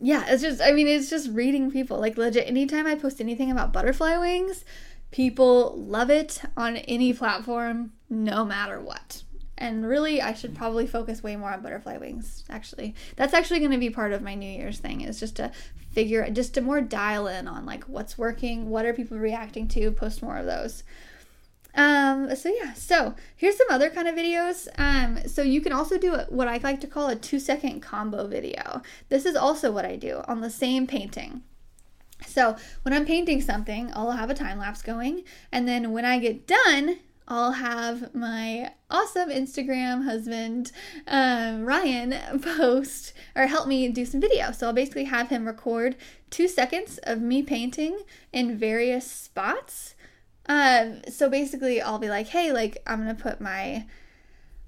[0.00, 2.00] yeah it's just i mean it's just reading people.
[2.00, 4.64] Like legit anytime i post anything about butterfly wings
[5.14, 9.22] People love it on any platform, no matter what.
[9.56, 12.94] And really, I should probably focus way more on butterfly wings, actually.
[13.16, 15.52] That's actually going to be part of my New Year's thing, is just to
[15.92, 19.92] figure, just to more dial in on like what's working, what are people reacting to,
[19.92, 20.82] post more of those.
[21.76, 24.68] Um, so yeah, so here's some other kind of videos.
[24.78, 28.26] Um, so you can also do what I like to call a two second combo
[28.26, 28.82] video.
[29.08, 31.42] This is also what I do on the same painting.
[32.26, 35.24] So when I'm painting something, I'll have a time lapse going.
[35.50, 40.72] And then when I get done, I'll have my awesome Instagram husband,
[41.06, 44.52] um, Ryan, post or help me do some video.
[44.52, 45.96] So I'll basically have him record
[46.30, 48.00] two seconds of me painting
[48.32, 49.94] in various spots.
[50.46, 53.86] Um, so basically, I'll be like, hey, like, I'm gonna put my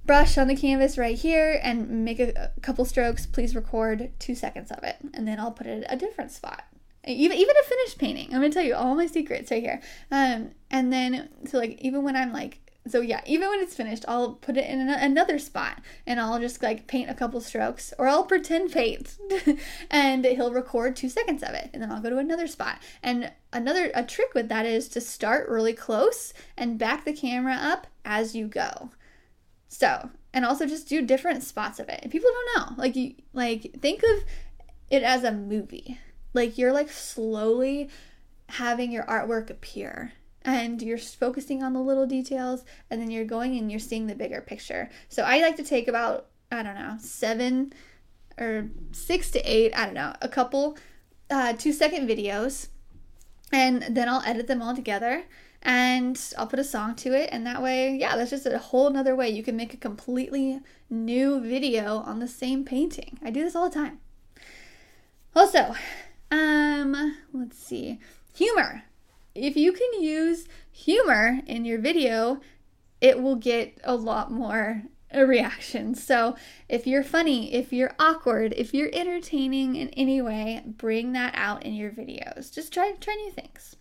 [0.06, 3.26] brush on the canvas right here and make a, a couple strokes.
[3.26, 4.96] Please record two seconds of it.
[5.12, 6.64] And then I'll put it at a different spot
[7.06, 8.26] even even a finished painting.
[8.26, 9.80] I'm gonna tell you all my secrets right here.
[10.10, 14.04] Um, and then so like even when I'm like so yeah, even when it's finished,
[14.06, 17.92] I'll put it in an- another spot and I'll just like paint a couple strokes
[17.98, 19.16] or I'll pretend paint
[19.90, 22.78] and he'll record 2 seconds of it and then I'll go to another spot.
[23.02, 27.54] And another a trick with that is to start really close and back the camera
[27.54, 28.90] up as you go.
[29.68, 32.00] So, and also just do different spots of it.
[32.02, 32.82] And people don't know.
[32.82, 34.24] Like you like think of
[34.90, 35.98] it as a movie
[36.36, 37.88] like you're like slowly
[38.48, 40.12] having your artwork appear
[40.44, 44.14] and you're focusing on the little details and then you're going and you're seeing the
[44.14, 44.88] bigger picture.
[45.08, 47.72] So I like to take about, I don't know, seven
[48.38, 50.78] or six to eight, I don't know, a couple
[51.30, 52.68] uh, two second videos
[53.50, 55.24] and then I'll edit them all together
[55.62, 57.30] and I'll put a song to it.
[57.32, 60.60] And that way, yeah, that's just a whole nother way you can make a completely
[60.88, 63.18] new video on the same painting.
[63.24, 63.98] I do this all the time.
[65.34, 65.74] Also,
[66.30, 67.98] um, let's see.
[68.34, 68.82] Humor.
[69.34, 72.40] If you can use humor in your video,
[73.00, 74.82] it will get a lot more
[75.14, 76.02] reactions.
[76.02, 76.36] So,
[76.68, 81.64] if you're funny, if you're awkward, if you're entertaining in any way, bring that out
[81.64, 82.52] in your videos.
[82.52, 83.76] Just try try new things.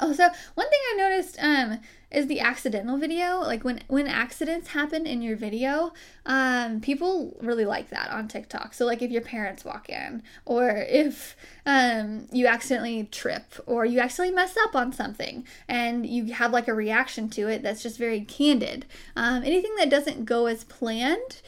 [0.00, 0.24] Also,
[0.54, 1.78] one thing I noticed um
[2.14, 3.40] is the accidental video.
[3.40, 5.92] Like when when accidents happen in your video,
[6.24, 8.72] um, people really like that on TikTok.
[8.74, 11.36] So like if your parents walk in, or if
[11.66, 16.68] um, you accidentally trip, or you accidentally mess up on something, and you have like
[16.68, 18.86] a reaction to it that's just very candid.
[19.16, 21.42] Um, anything that doesn't go as planned,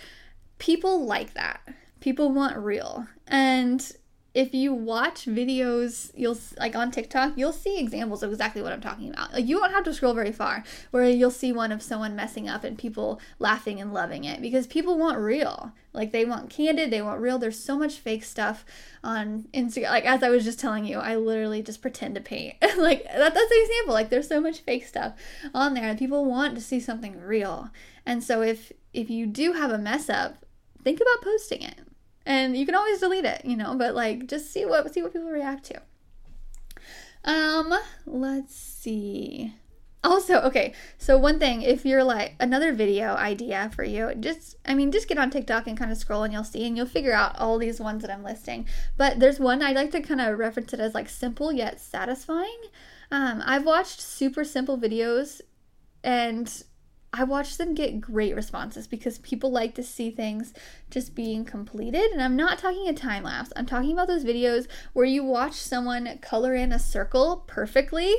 [0.58, 1.60] people like that.
[2.00, 3.92] People want real, and
[4.36, 8.82] if you watch videos, you'll like on TikTok, you'll see examples of exactly what I'm
[8.82, 9.32] talking about.
[9.32, 12.46] Like you won't have to scroll very far where you'll see one of someone messing
[12.46, 15.72] up and people laughing and loving it because people want real.
[15.94, 17.38] Like they want candid, they want real.
[17.38, 18.66] There's so much fake stuff
[19.02, 19.88] on Instagram.
[19.88, 22.56] Like as I was just telling you, I literally just pretend to paint.
[22.76, 23.94] like that, that's an example.
[23.94, 25.14] Like there's so much fake stuff
[25.54, 27.70] on there and people want to see something real.
[28.04, 30.44] And so if if you do have a mess up,
[30.84, 31.86] think about posting it
[32.26, 35.12] and you can always delete it, you know, but like just see what see what
[35.12, 35.80] people react to.
[37.24, 37.72] Um,
[38.04, 39.54] let's see.
[40.04, 44.74] Also, okay, so one thing, if you're like another video idea for you, just I
[44.74, 47.12] mean, just get on TikTok and kind of scroll and you'll see and you'll figure
[47.12, 48.68] out all these ones that I'm listing.
[48.96, 52.60] But there's one I like to kind of reference it as like simple yet satisfying.
[53.10, 55.40] Um, I've watched super simple videos
[56.04, 56.64] and
[57.12, 60.52] I watch them get great responses because people like to see things
[60.90, 62.10] just being completed.
[62.10, 65.54] And I'm not talking a time lapse, I'm talking about those videos where you watch
[65.54, 68.14] someone color in a circle perfectly.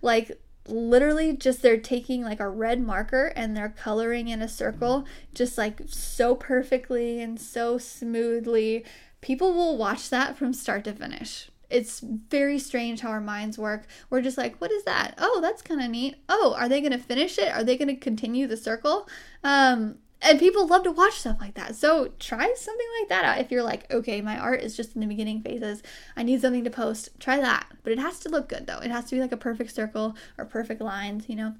[0.00, 5.06] Like, literally, just they're taking like a red marker and they're coloring in a circle
[5.34, 8.84] just like so perfectly and so smoothly.
[9.20, 13.86] People will watch that from start to finish it's very strange how our minds work.
[14.08, 15.14] We're just like, what is that?
[15.18, 16.16] Oh, that's kind of neat.
[16.28, 17.48] Oh, are they going to finish it?
[17.48, 19.08] Are they going to continue the circle?
[19.42, 21.74] Um, and people love to watch stuff like that.
[21.74, 23.40] So try something like that out.
[23.40, 25.82] If you're like, okay, my art is just in the beginning phases,
[26.16, 27.66] I need something to post, try that.
[27.82, 28.78] But it has to look good though.
[28.78, 31.56] It has to be like a perfect circle or perfect lines, you know?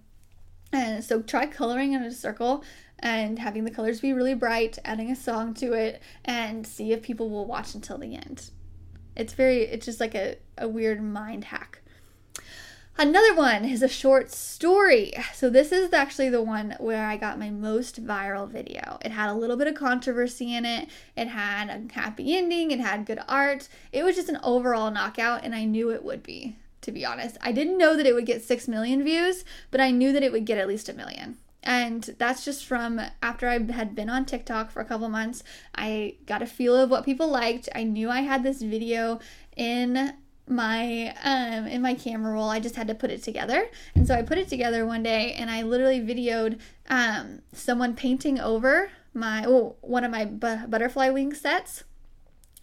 [0.73, 2.65] And so try coloring in a circle
[3.01, 7.03] and having the colors be really bright, adding a song to it, and see if
[7.03, 8.51] people will watch until the end.
[9.17, 11.81] It's very, it's just like a, a weird mind hack.
[12.97, 15.13] Another one is a short story.
[15.35, 18.99] So, this is actually the one where I got my most viral video.
[19.05, 22.79] It had a little bit of controversy in it, it had a happy ending, it
[22.79, 23.69] had good art.
[23.93, 27.37] It was just an overall knockout, and I knew it would be, to be honest.
[27.41, 30.31] I didn't know that it would get 6 million views, but I knew that it
[30.31, 31.39] would get at least a million.
[31.65, 35.43] And that's just from after I had been on TikTok for a couple months.
[35.75, 37.69] I got a feel of what people liked.
[37.75, 39.19] I knew I had this video
[39.57, 40.15] in
[40.47, 44.15] my um in my camera roll i just had to put it together and so
[44.15, 46.59] i put it together one day and i literally videoed
[46.91, 51.85] um someone painting over my oh, one of my bu- butterfly wing sets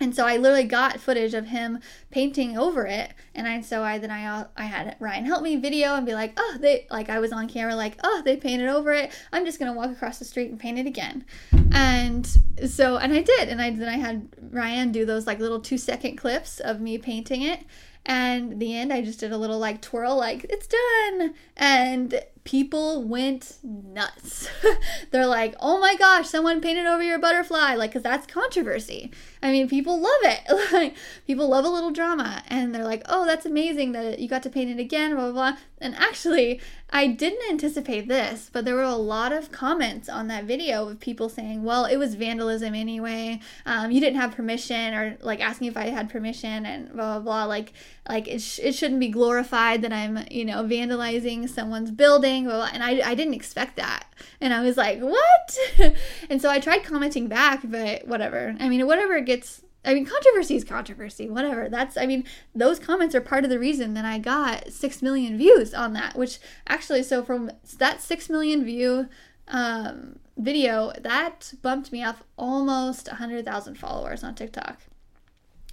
[0.02, 1.80] and so I literally got footage of him
[2.10, 5.56] painting over it, and I so I then I uh, I had Ryan help me
[5.56, 8.68] video and be like, oh they like I was on camera like oh they painted
[8.68, 9.12] over it.
[9.32, 11.24] I'm just gonna walk across the street and paint it again,
[11.72, 12.26] and
[12.68, 15.78] so and I did, and I then I had Ryan do those like little two
[15.78, 17.64] second clips of me painting it,
[18.06, 23.04] and the end I just did a little like twirl like it's done, and people
[23.04, 24.50] went nuts.
[25.12, 27.76] They're like, oh my gosh, someone painted over your butterfly.
[27.76, 29.12] Like, because that's controversy.
[29.44, 30.72] I mean, people love it.
[30.74, 30.96] like,
[31.28, 32.44] people love a little drama.
[32.48, 35.52] And they're like, oh, that's amazing that you got to paint it again, blah, blah,
[35.52, 35.58] blah.
[35.80, 36.62] And actually,
[36.94, 41.00] I didn't anticipate this, but there were a lot of comments on that video of
[41.00, 43.40] people saying, well, it was vandalism anyway.
[43.66, 47.20] Um, you didn't have permission, or like asking if I had permission, and blah, blah,
[47.20, 47.46] blah.
[47.46, 47.74] Like,
[48.08, 52.31] like it, sh- it shouldn't be glorified that I'm, you know, vandalizing someone's building.
[52.40, 52.70] Blah, blah.
[52.74, 54.06] And I, I didn't expect that.
[54.40, 55.58] And I was like, what?
[56.30, 58.56] and so I tried commenting back, but whatever.
[58.60, 61.68] I mean, whatever gets I mean, controversy is controversy, whatever.
[61.68, 62.24] That's, I mean,
[62.54, 66.16] those comments are part of the reason that I got 6 million views on that,
[66.16, 69.10] which actually, so from that 6 million view
[69.48, 74.82] um, video, that bumped me up almost 100,000 followers on TikTok,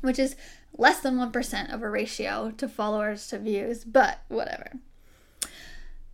[0.00, 0.36] which is
[0.76, 4.72] less than 1% of a ratio to followers to views, but whatever.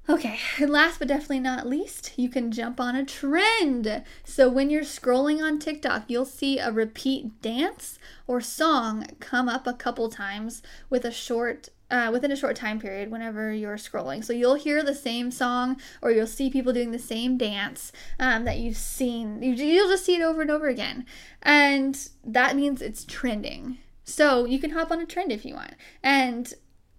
[0.07, 4.05] Okay, and last but definitely not least, you can jump on a trend.
[4.23, 9.67] So when you're scrolling on TikTok, you'll see a repeat dance or song come up
[9.67, 14.23] a couple times with a short uh, within a short time period whenever you're scrolling.
[14.23, 18.45] So you'll hear the same song or you'll see people doing the same dance um,
[18.45, 19.43] that you've seen.
[19.43, 21.07] You, you'll just see it over and over again.
[21.43, 23.79] And that means it's trending.
[24.03, 25.75] So you can hop on a trend if you want.
[26.03, 26.53] And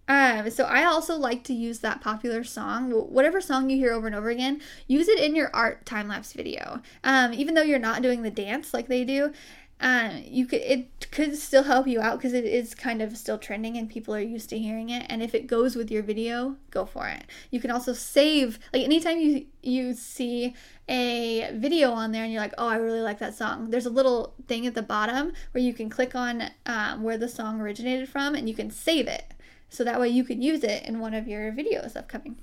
[0.07, 4.05] um, so I also like to use that popular song, whatever song you hear over
[4.05, 6.81] and over again, use it in your art time lapse video.
[7.03, 9.33] Um, even though you're not doing the dance like they do,
[9.81, 13.37] um, you could it could still help you out because it is kind of still
[13.37, 15.05] trending and people are used to hearing it.
[15.09, 17.25] And if it goes with your video, go for it.
[17.51, 20.53] You can also save like anytime you you see
[20.87, 23.71] a video on there and you're like, oh, I really like that song.
[23.71, 27.27] There's a little thing at the bottom where you can click on um, where the
[27.27, 29.33] song originated from and you can save it
[29.69, 32.37] so that way you can use it in one of your videos upcoming.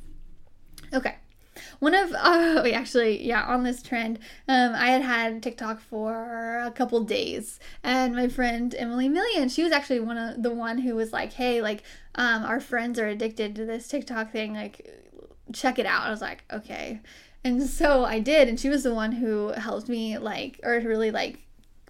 [0.93, 1.17] Okay.
[1.81, 4.19] One of uh, actually yeah on this trend,
[4.49, 9.63] um, I had had TikTok for a couple days, and my friend Emily Million, she
[9.63, 11.83] was actually one of the one who was like, hey, like
[12.15, 14.89] um, our friends are addicted to this TikTok thing, like
[15.53, 16.07] check it out.
[16.07, 17.01] I was like, okay,
[17.45, 21.11] and so I did, and she was the one who helped me like or really
[21.11, 21.41] like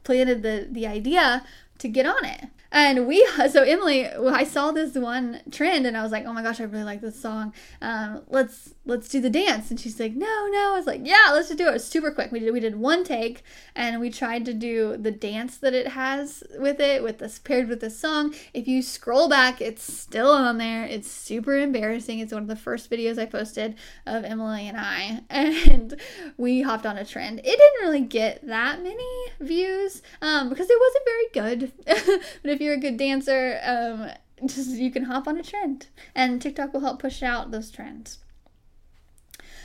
[0.05, 1.45] planted the the idea
[1.79, 2.47] to get on it.
[2.73, 6.43] And we, so Emily, I saw this one trend and I was like, oh my
[6.43, 7.53] gosh, I really like this song.
[7.81, 9.71] Um, let's let's do the dance.
[9.71, 10.73] And she's like, no, no.
[10.73, 11.77] I was like, yeah, let's just do it.
[11.77, 12.33] It's super quick.
[12.33, 13.45] We did we did one take
[13.77, 17.69] and we tried to do the dance that it has with it, with this paired
[17.69, 18.35] with this song.
[18.55, 20.85] If you scroll back, it's still on there.
[20.85, 22.19] It's super embarrassing.
[22.19, 26.01] It's one of the first videos I posted of Emily and I, and
[26.39, 27.41] we hopped on a trend.
[27.41, 29.05] It didn't really get that many
[29.41, 31.73] views um, because it wasn't very good.
[32.43, 34.11] but if you're a good dancer, um,
[34.47, 38.19] just you can hop on a trend, and TikTok will help push out those trends.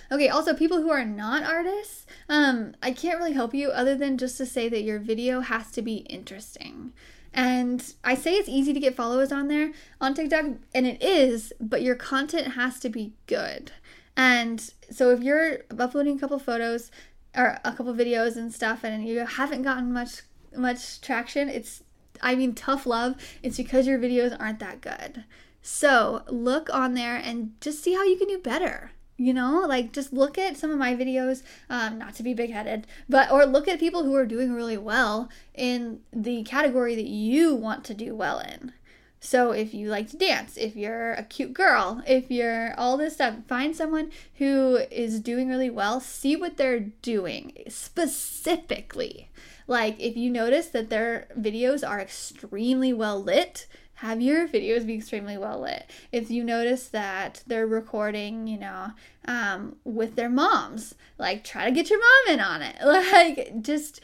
[0.09, 4.17] Okay, also people who are not artists, um, I can't really help you other than
[4.17, 6.93] just to say that your video has to be interesting.
[7.33, 11.51] And I say it's easy to get followers on there on TikTok, and it is,
[11.59, 13.71] but your content has to be good.
[14.15, 16.89] And so if you're uploading a couple photos
[17.35, 20.23] or a couple videos and stuff and you haven't gotten much
[20.55, 21.83] much traction, it's
[22.21, 25.25] I mean tough love, it's because your videos aren't that good.
[25.61, 29.91] So, look on there and just see how you can do better you know like
[29.91, 33.67] just look at some of my videos um, not to be big-headed but or look
[33.67, 38.15] at people who are doing really well in the category that you want to do
[38.15, 38.71] well in
[39.19, 43.15] so if you like to dance if you're a cute girl if you're all this
[43.15, 49.29] stuff find someone who is doing really well see what they're doing specifically
[49.67, 54.93] like if you notice that their videos are extremely well lit have your videos be
[54.93, 55.89] extremely well lit.
[56.11, 58.91] If you notice that they're recording, you know,
[59.25, 62.75] um, with their moms, like try to get your mom in on it.
[62.87, 64.01] Like just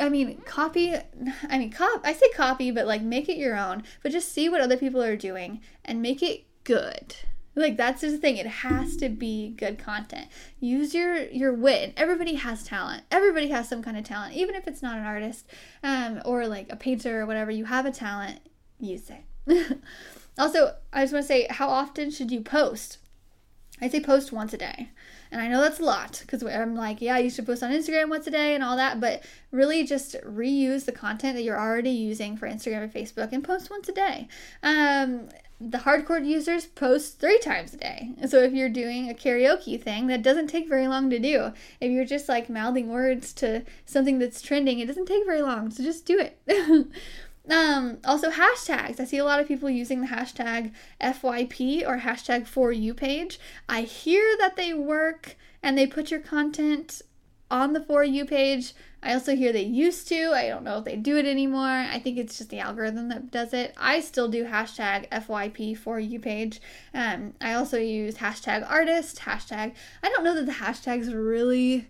[0.00, 0.94] I mean, copy.
[1.48, 2.00] I mean, cop.
[2.04, 3.82] I say copy, but like make it your own.
[4.02, 7.16] But just see what other people are doing and make it good.
[7.54, 8.36] Like that's just the thing.
[8.36, 10.28] It has to be good content.
[10.60, 11.94] Use your your wit.
[11.96, 13.04] Everybody has talent.
[13.10, 15.46] Everybody has some kind of talent, even if it's not an artist,
[15.82, 17.50] um, or like a painter or whatever.
[17.50, 18.40] You have a talent
[18.78, 19.78] use it.
[20.38, 22.98] also, I just want to say, how often should you post?
[23.80, 24.90] I say post once a day.
[25.30, 28.08] And I know that's a lot because I'm like, yeah, you should post on Instagram
[28.08, 31.90] once a day and all that, but really just reuse the content that you're already
[31.90, 34.28] using for Instagram and Facebook and post once a day.
[34.62, 38.10] Um, the hardcore users post three times a day.
[38.28, 41.52] So if you're doing a karaoke thing, that doesn't take very long to do.
[41.80, 45.70] If you're just like mouthing words to something that's trending, it doesn't take very long.
[45.70, 46.38] So just do it.
[47.50, 49.00] um, also hashtags.
[49.00, 53.38] I see a lot of people using the hashtag FYP or hashtag for you page.
[53.68, 57.02] I hear that they work and they put your content
[57.50, 58.74] on the For You page.
[59.02, 60.32] I also hear they used to.
[60.32, 61.60] I don't know if they do it anymore.
[61.60, 63.74] I think it's just the algorithm that does it.
[63.76, 66.60] I still do hashtag FYP For You page.
[66.92, 69.74] Um, I also use hashtag artist, hashtag.
[70.02, 71.88] I don't know that the hashtags really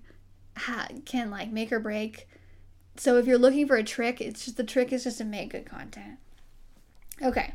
[0.56, 2.28] ha- can like make or break.
[2.98, 5.50] So if you're looking for a trick, it's just the trick is just to make
[5.50, 6.18] good content.
[7.22, 7.54] Okay.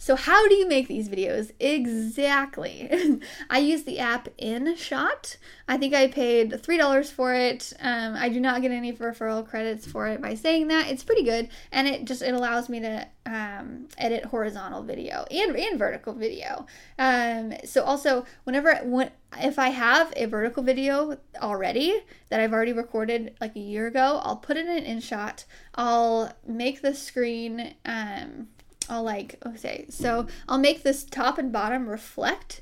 [0.00, 1.50] So, how do you make these videos?
[1.58, 3.20] Exactly.
[3.50, 5.36] I use the app InShot.
[5.66, 7.72] I think I paid $3 for it.
[7.80, 10.88] Um, I do not get any referral credits for it by saying that.
[10.88, 15.56] It's pretty good, and it just it allows me to um, edit horizontal video and,
[15.56, 16.66] and vertical video.
[16.96, 22.72] Um, so, also, whenever when, if I have a vertical video already that I've already
[22.72, 25.44] recorded like a year ago, I'll put it in InShot.
[25.74, 27.74] I'll make the screen.
[27.84, 28.46] Um,
[28.88, 32.60] I'll like okay, so I'll make this top and bottom reflect.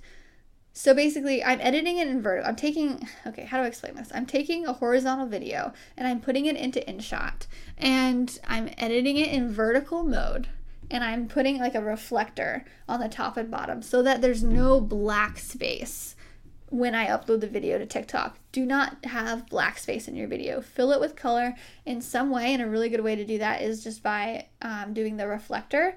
[0.73, 2.49] So basically, I'm editing it in vertical.
[2.49, 4.11] I'm taking okay, how do I explain this?
[4.15, 7.47] I'm taking a horizontal video and I'm putting it into InShot
[7.79, 10.49] and I'm editing it in vertical mode
[10.91, 14.81] and I'm putting like a reflector on the top and bottom so that there's no
[14.81, 16.15] black space
[16.71, 18.39] when I upload the video to TikTok.
[18.53, 20.61] Do not have black space in your video.
[20.61, 21.55] Fill it with color
[21.85, 24.93] in some way, and a really good way to do that is just by um,
[24.93, 25.95] doing the reflector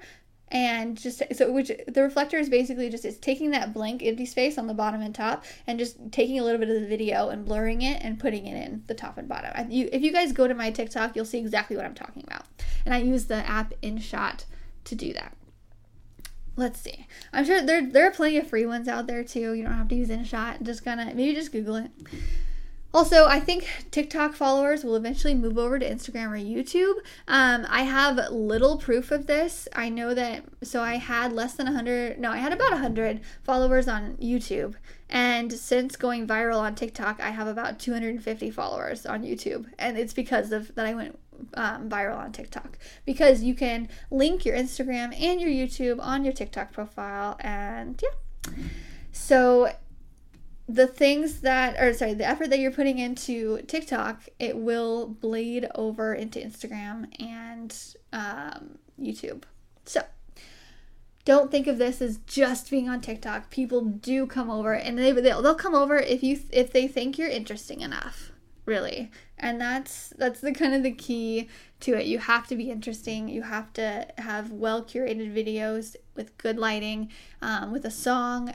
[0.50, 4.58] and just so which the reflector is basically just it's taking that blank empty space
[4.58, 7.44] on the bottom and top and just taking a little bit of the video and
[7.44, 9.52] blurring it and putting it in the top and bottom.
[9.54, 12.24] I, you, if you guys go to my TikTok, you'll see exactly what I'm talking
[12.26, 12.44] about.
[12.84, 14.44] And I use the app InShot
[14.84, 15.36] to do that.
[16.56, 17.06] Let's see.
[17.32, 19.54] I'm sure there there are plenty of free ones out there too.
[19.54, 20.62] You don't have to use InShot.
[20.62, 21.90] Just gonna maybe just Google it.
[22.92, 26.94] Also, I think TikTok followers will eventually move over to Instagram or YouTube.
[27.28, 29.68] Um, I have little proof of this.
[29.74, 33.86] I know that, so I had less than 100, no, I had about 100 followers
[33.86, 34.74] on YouTube.
[35.08, 39.66] And since going viral on TikTok, I have about 250 followers on YouTube.
[39.78, 41.16] And it's because of that I went
[41.54, 46.32] um, viral on TikTok because you can link your Instagram and your YouTube on your
[46.32, 47.36] TikTok profile.
[47.40, 48.52] And yeah.
[49.12, 49.72] So
[50.74, 55.66] the things that or sorry the effort that you're putting into tiktok it will bleed
[55.74, 59.42] over into instagram and um, youtube.
[59.84, 60.02] So
[61.24, 63.50] don't think of this as just being on tiktok.
[63.50, 67.18] People do come over and they, they'll, they'll come over if you if they think
[67.18, 68.32] you're interesting enough
[68.66, 69.10] really.
[69.38, 71.48] And that's that's the kind of the key
[71.80, 72.06] to it.
[72.06, 73.28] You have to be interesting.
[73.28, 77.10] You have to have well curated videos with good lighting
[77.42, 78.54] um, with a song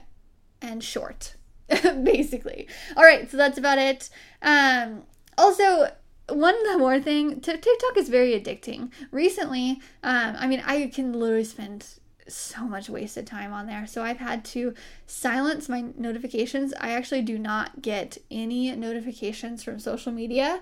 [0.61, 1.35] and short
[2.03, 2.67] basically.
[2.95, 4.09] All right, so that's about it.
[4.41, 5.03] Um,
[5.37, 5.91] also,
[6.29, 8.91] one more thing, TikTok is very addicting.
[9.11, 11.85] Recently, um, I mean, I can literally spend
[12.27, 13.85] so much wasted time on there.
[13.85, 14.73] So I've had to
[15.05, 16.73] silence my notifications.
[16.79, 20.61] I actually do not get any notifications from social media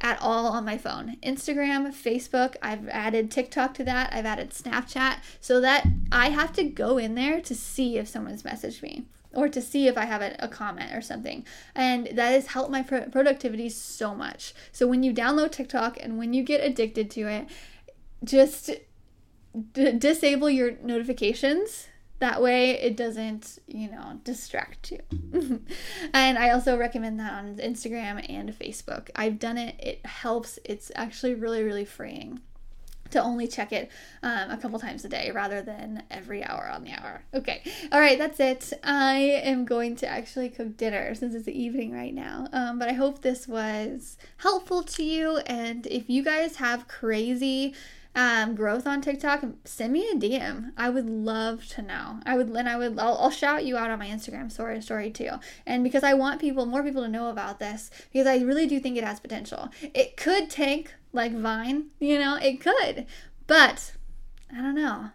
[0.00, 1.16] at all on my phone.
[1.22, 4.12] Instagram, Facebook, I've added TikTok to that.
[4.12, 8.44] I've added Snapchat so that I have to go in there to see if someone's
[8.44, 11.44] messaged me or to see if I have a, a, comment or something.
[11.74, 14.54] And that has helped my pro- productivity so much.
[14.72, 17.46] So when you download TikTok and when you get addicted to it,
[18.24, 18.70] just
[19.72, 21.86] d- disable your notifications.
[22.18, 25.00] That way it doesn't, you know, distract you.
[26.12, 29.08] and I also recommend that on Instagram and Facebook.
[29.16, 30.58] I've done it, it helps.
[30.64, 32.40] It's actually really, really freeing
[33.10, 33.90] to only check it
[34.22, 37.22] um, a couple times a day rather than every hour on the hour.
[37.34, 38.72] Okay, all right, that's it.
[38.82, 42.48] I am going to actually cook dinner since it's the evening right now.
[42.52, 45.38] Um, but I hope this was helpful to you.
[45.46, 47.74] And if you guys have crazy
[48.14, 50.72] um, growth on TikTok, send me a DM.
[50.76, 52.20] I would love to know.
[52.26, 55.10] I would, and I would, I'll, I'll shout you out on my Instagram story, story
[55.10, 55.30] too.
[55.66, 58.80] And because I want people, more people to know about this, because I really do
[58.80, 59.68] think it has potential.
[59.94, 63.06] It could tank like Vine, you know, it could,
[63.46, 63.92] but
[64.52, 65.10] I don't know.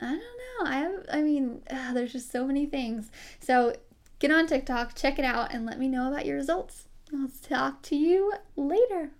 [0.00, 0.64] I don't know.
[0.64, 3.10] I I mean, ugh, there's just so many things.
[3.40, 3.74] So
[4.18, 6.88] get on TikTok, check it out, and let me know about your results.
[7.14, 9.10] I'll talk to you later.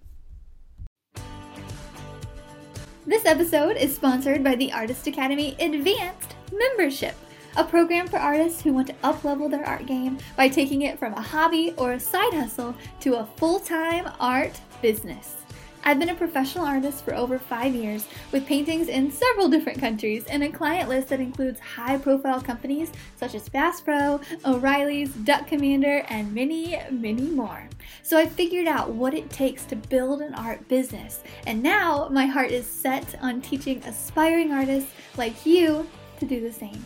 [3.07, 7.17] This episode is sponsored by the Artist Academy Advanced membership.
[7.57, 11.13] a program for artists who want to uplevel their art game by taking it from
[11.15, 15.42] a hobby or a side hustle to a full time art business.
[15.85, 20.25] I've been a professional artist for over five years with paintings in several different countries
[20.27, 25.49] and a client list that includes high profile companies such as Bass Pro, O'Reilly's, Duck
[25.49, 27.69] Commander, and many, many more.
[28.03, 32.27] So I figured out what it takes to build an art business, and now my
[32.27, 35.89] heart is set on teaching aspiring artists like you
[36.21, 36.85] to do the same.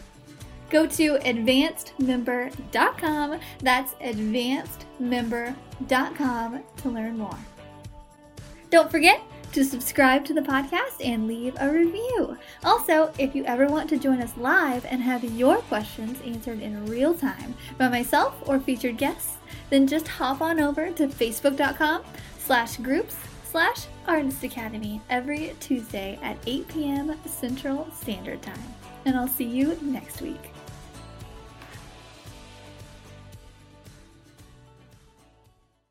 [0.70, 3.40] Go to advancedmember.com.
[3.60, 7.38] That's advancedmember.com to learn more.
[8.76, 9.22] Don't forget
[9.52, 12.36] to subscribe to the podcast and leave a review.
[12.62, 16.84] Also, if you ever want to join us live and have your questions answered in
[16.84, 19.38] real time by myself or featured guests,
[19.70, 22.02] then just hop on over to facebook.com
[22.38, 23.16] slash groups
[23.50, 27.18] slash artist academy every Tuesday at 8 p.m.
[27.24, 28.74] Central Standard Time.
[29.06, 30.52] And I'll see you next week.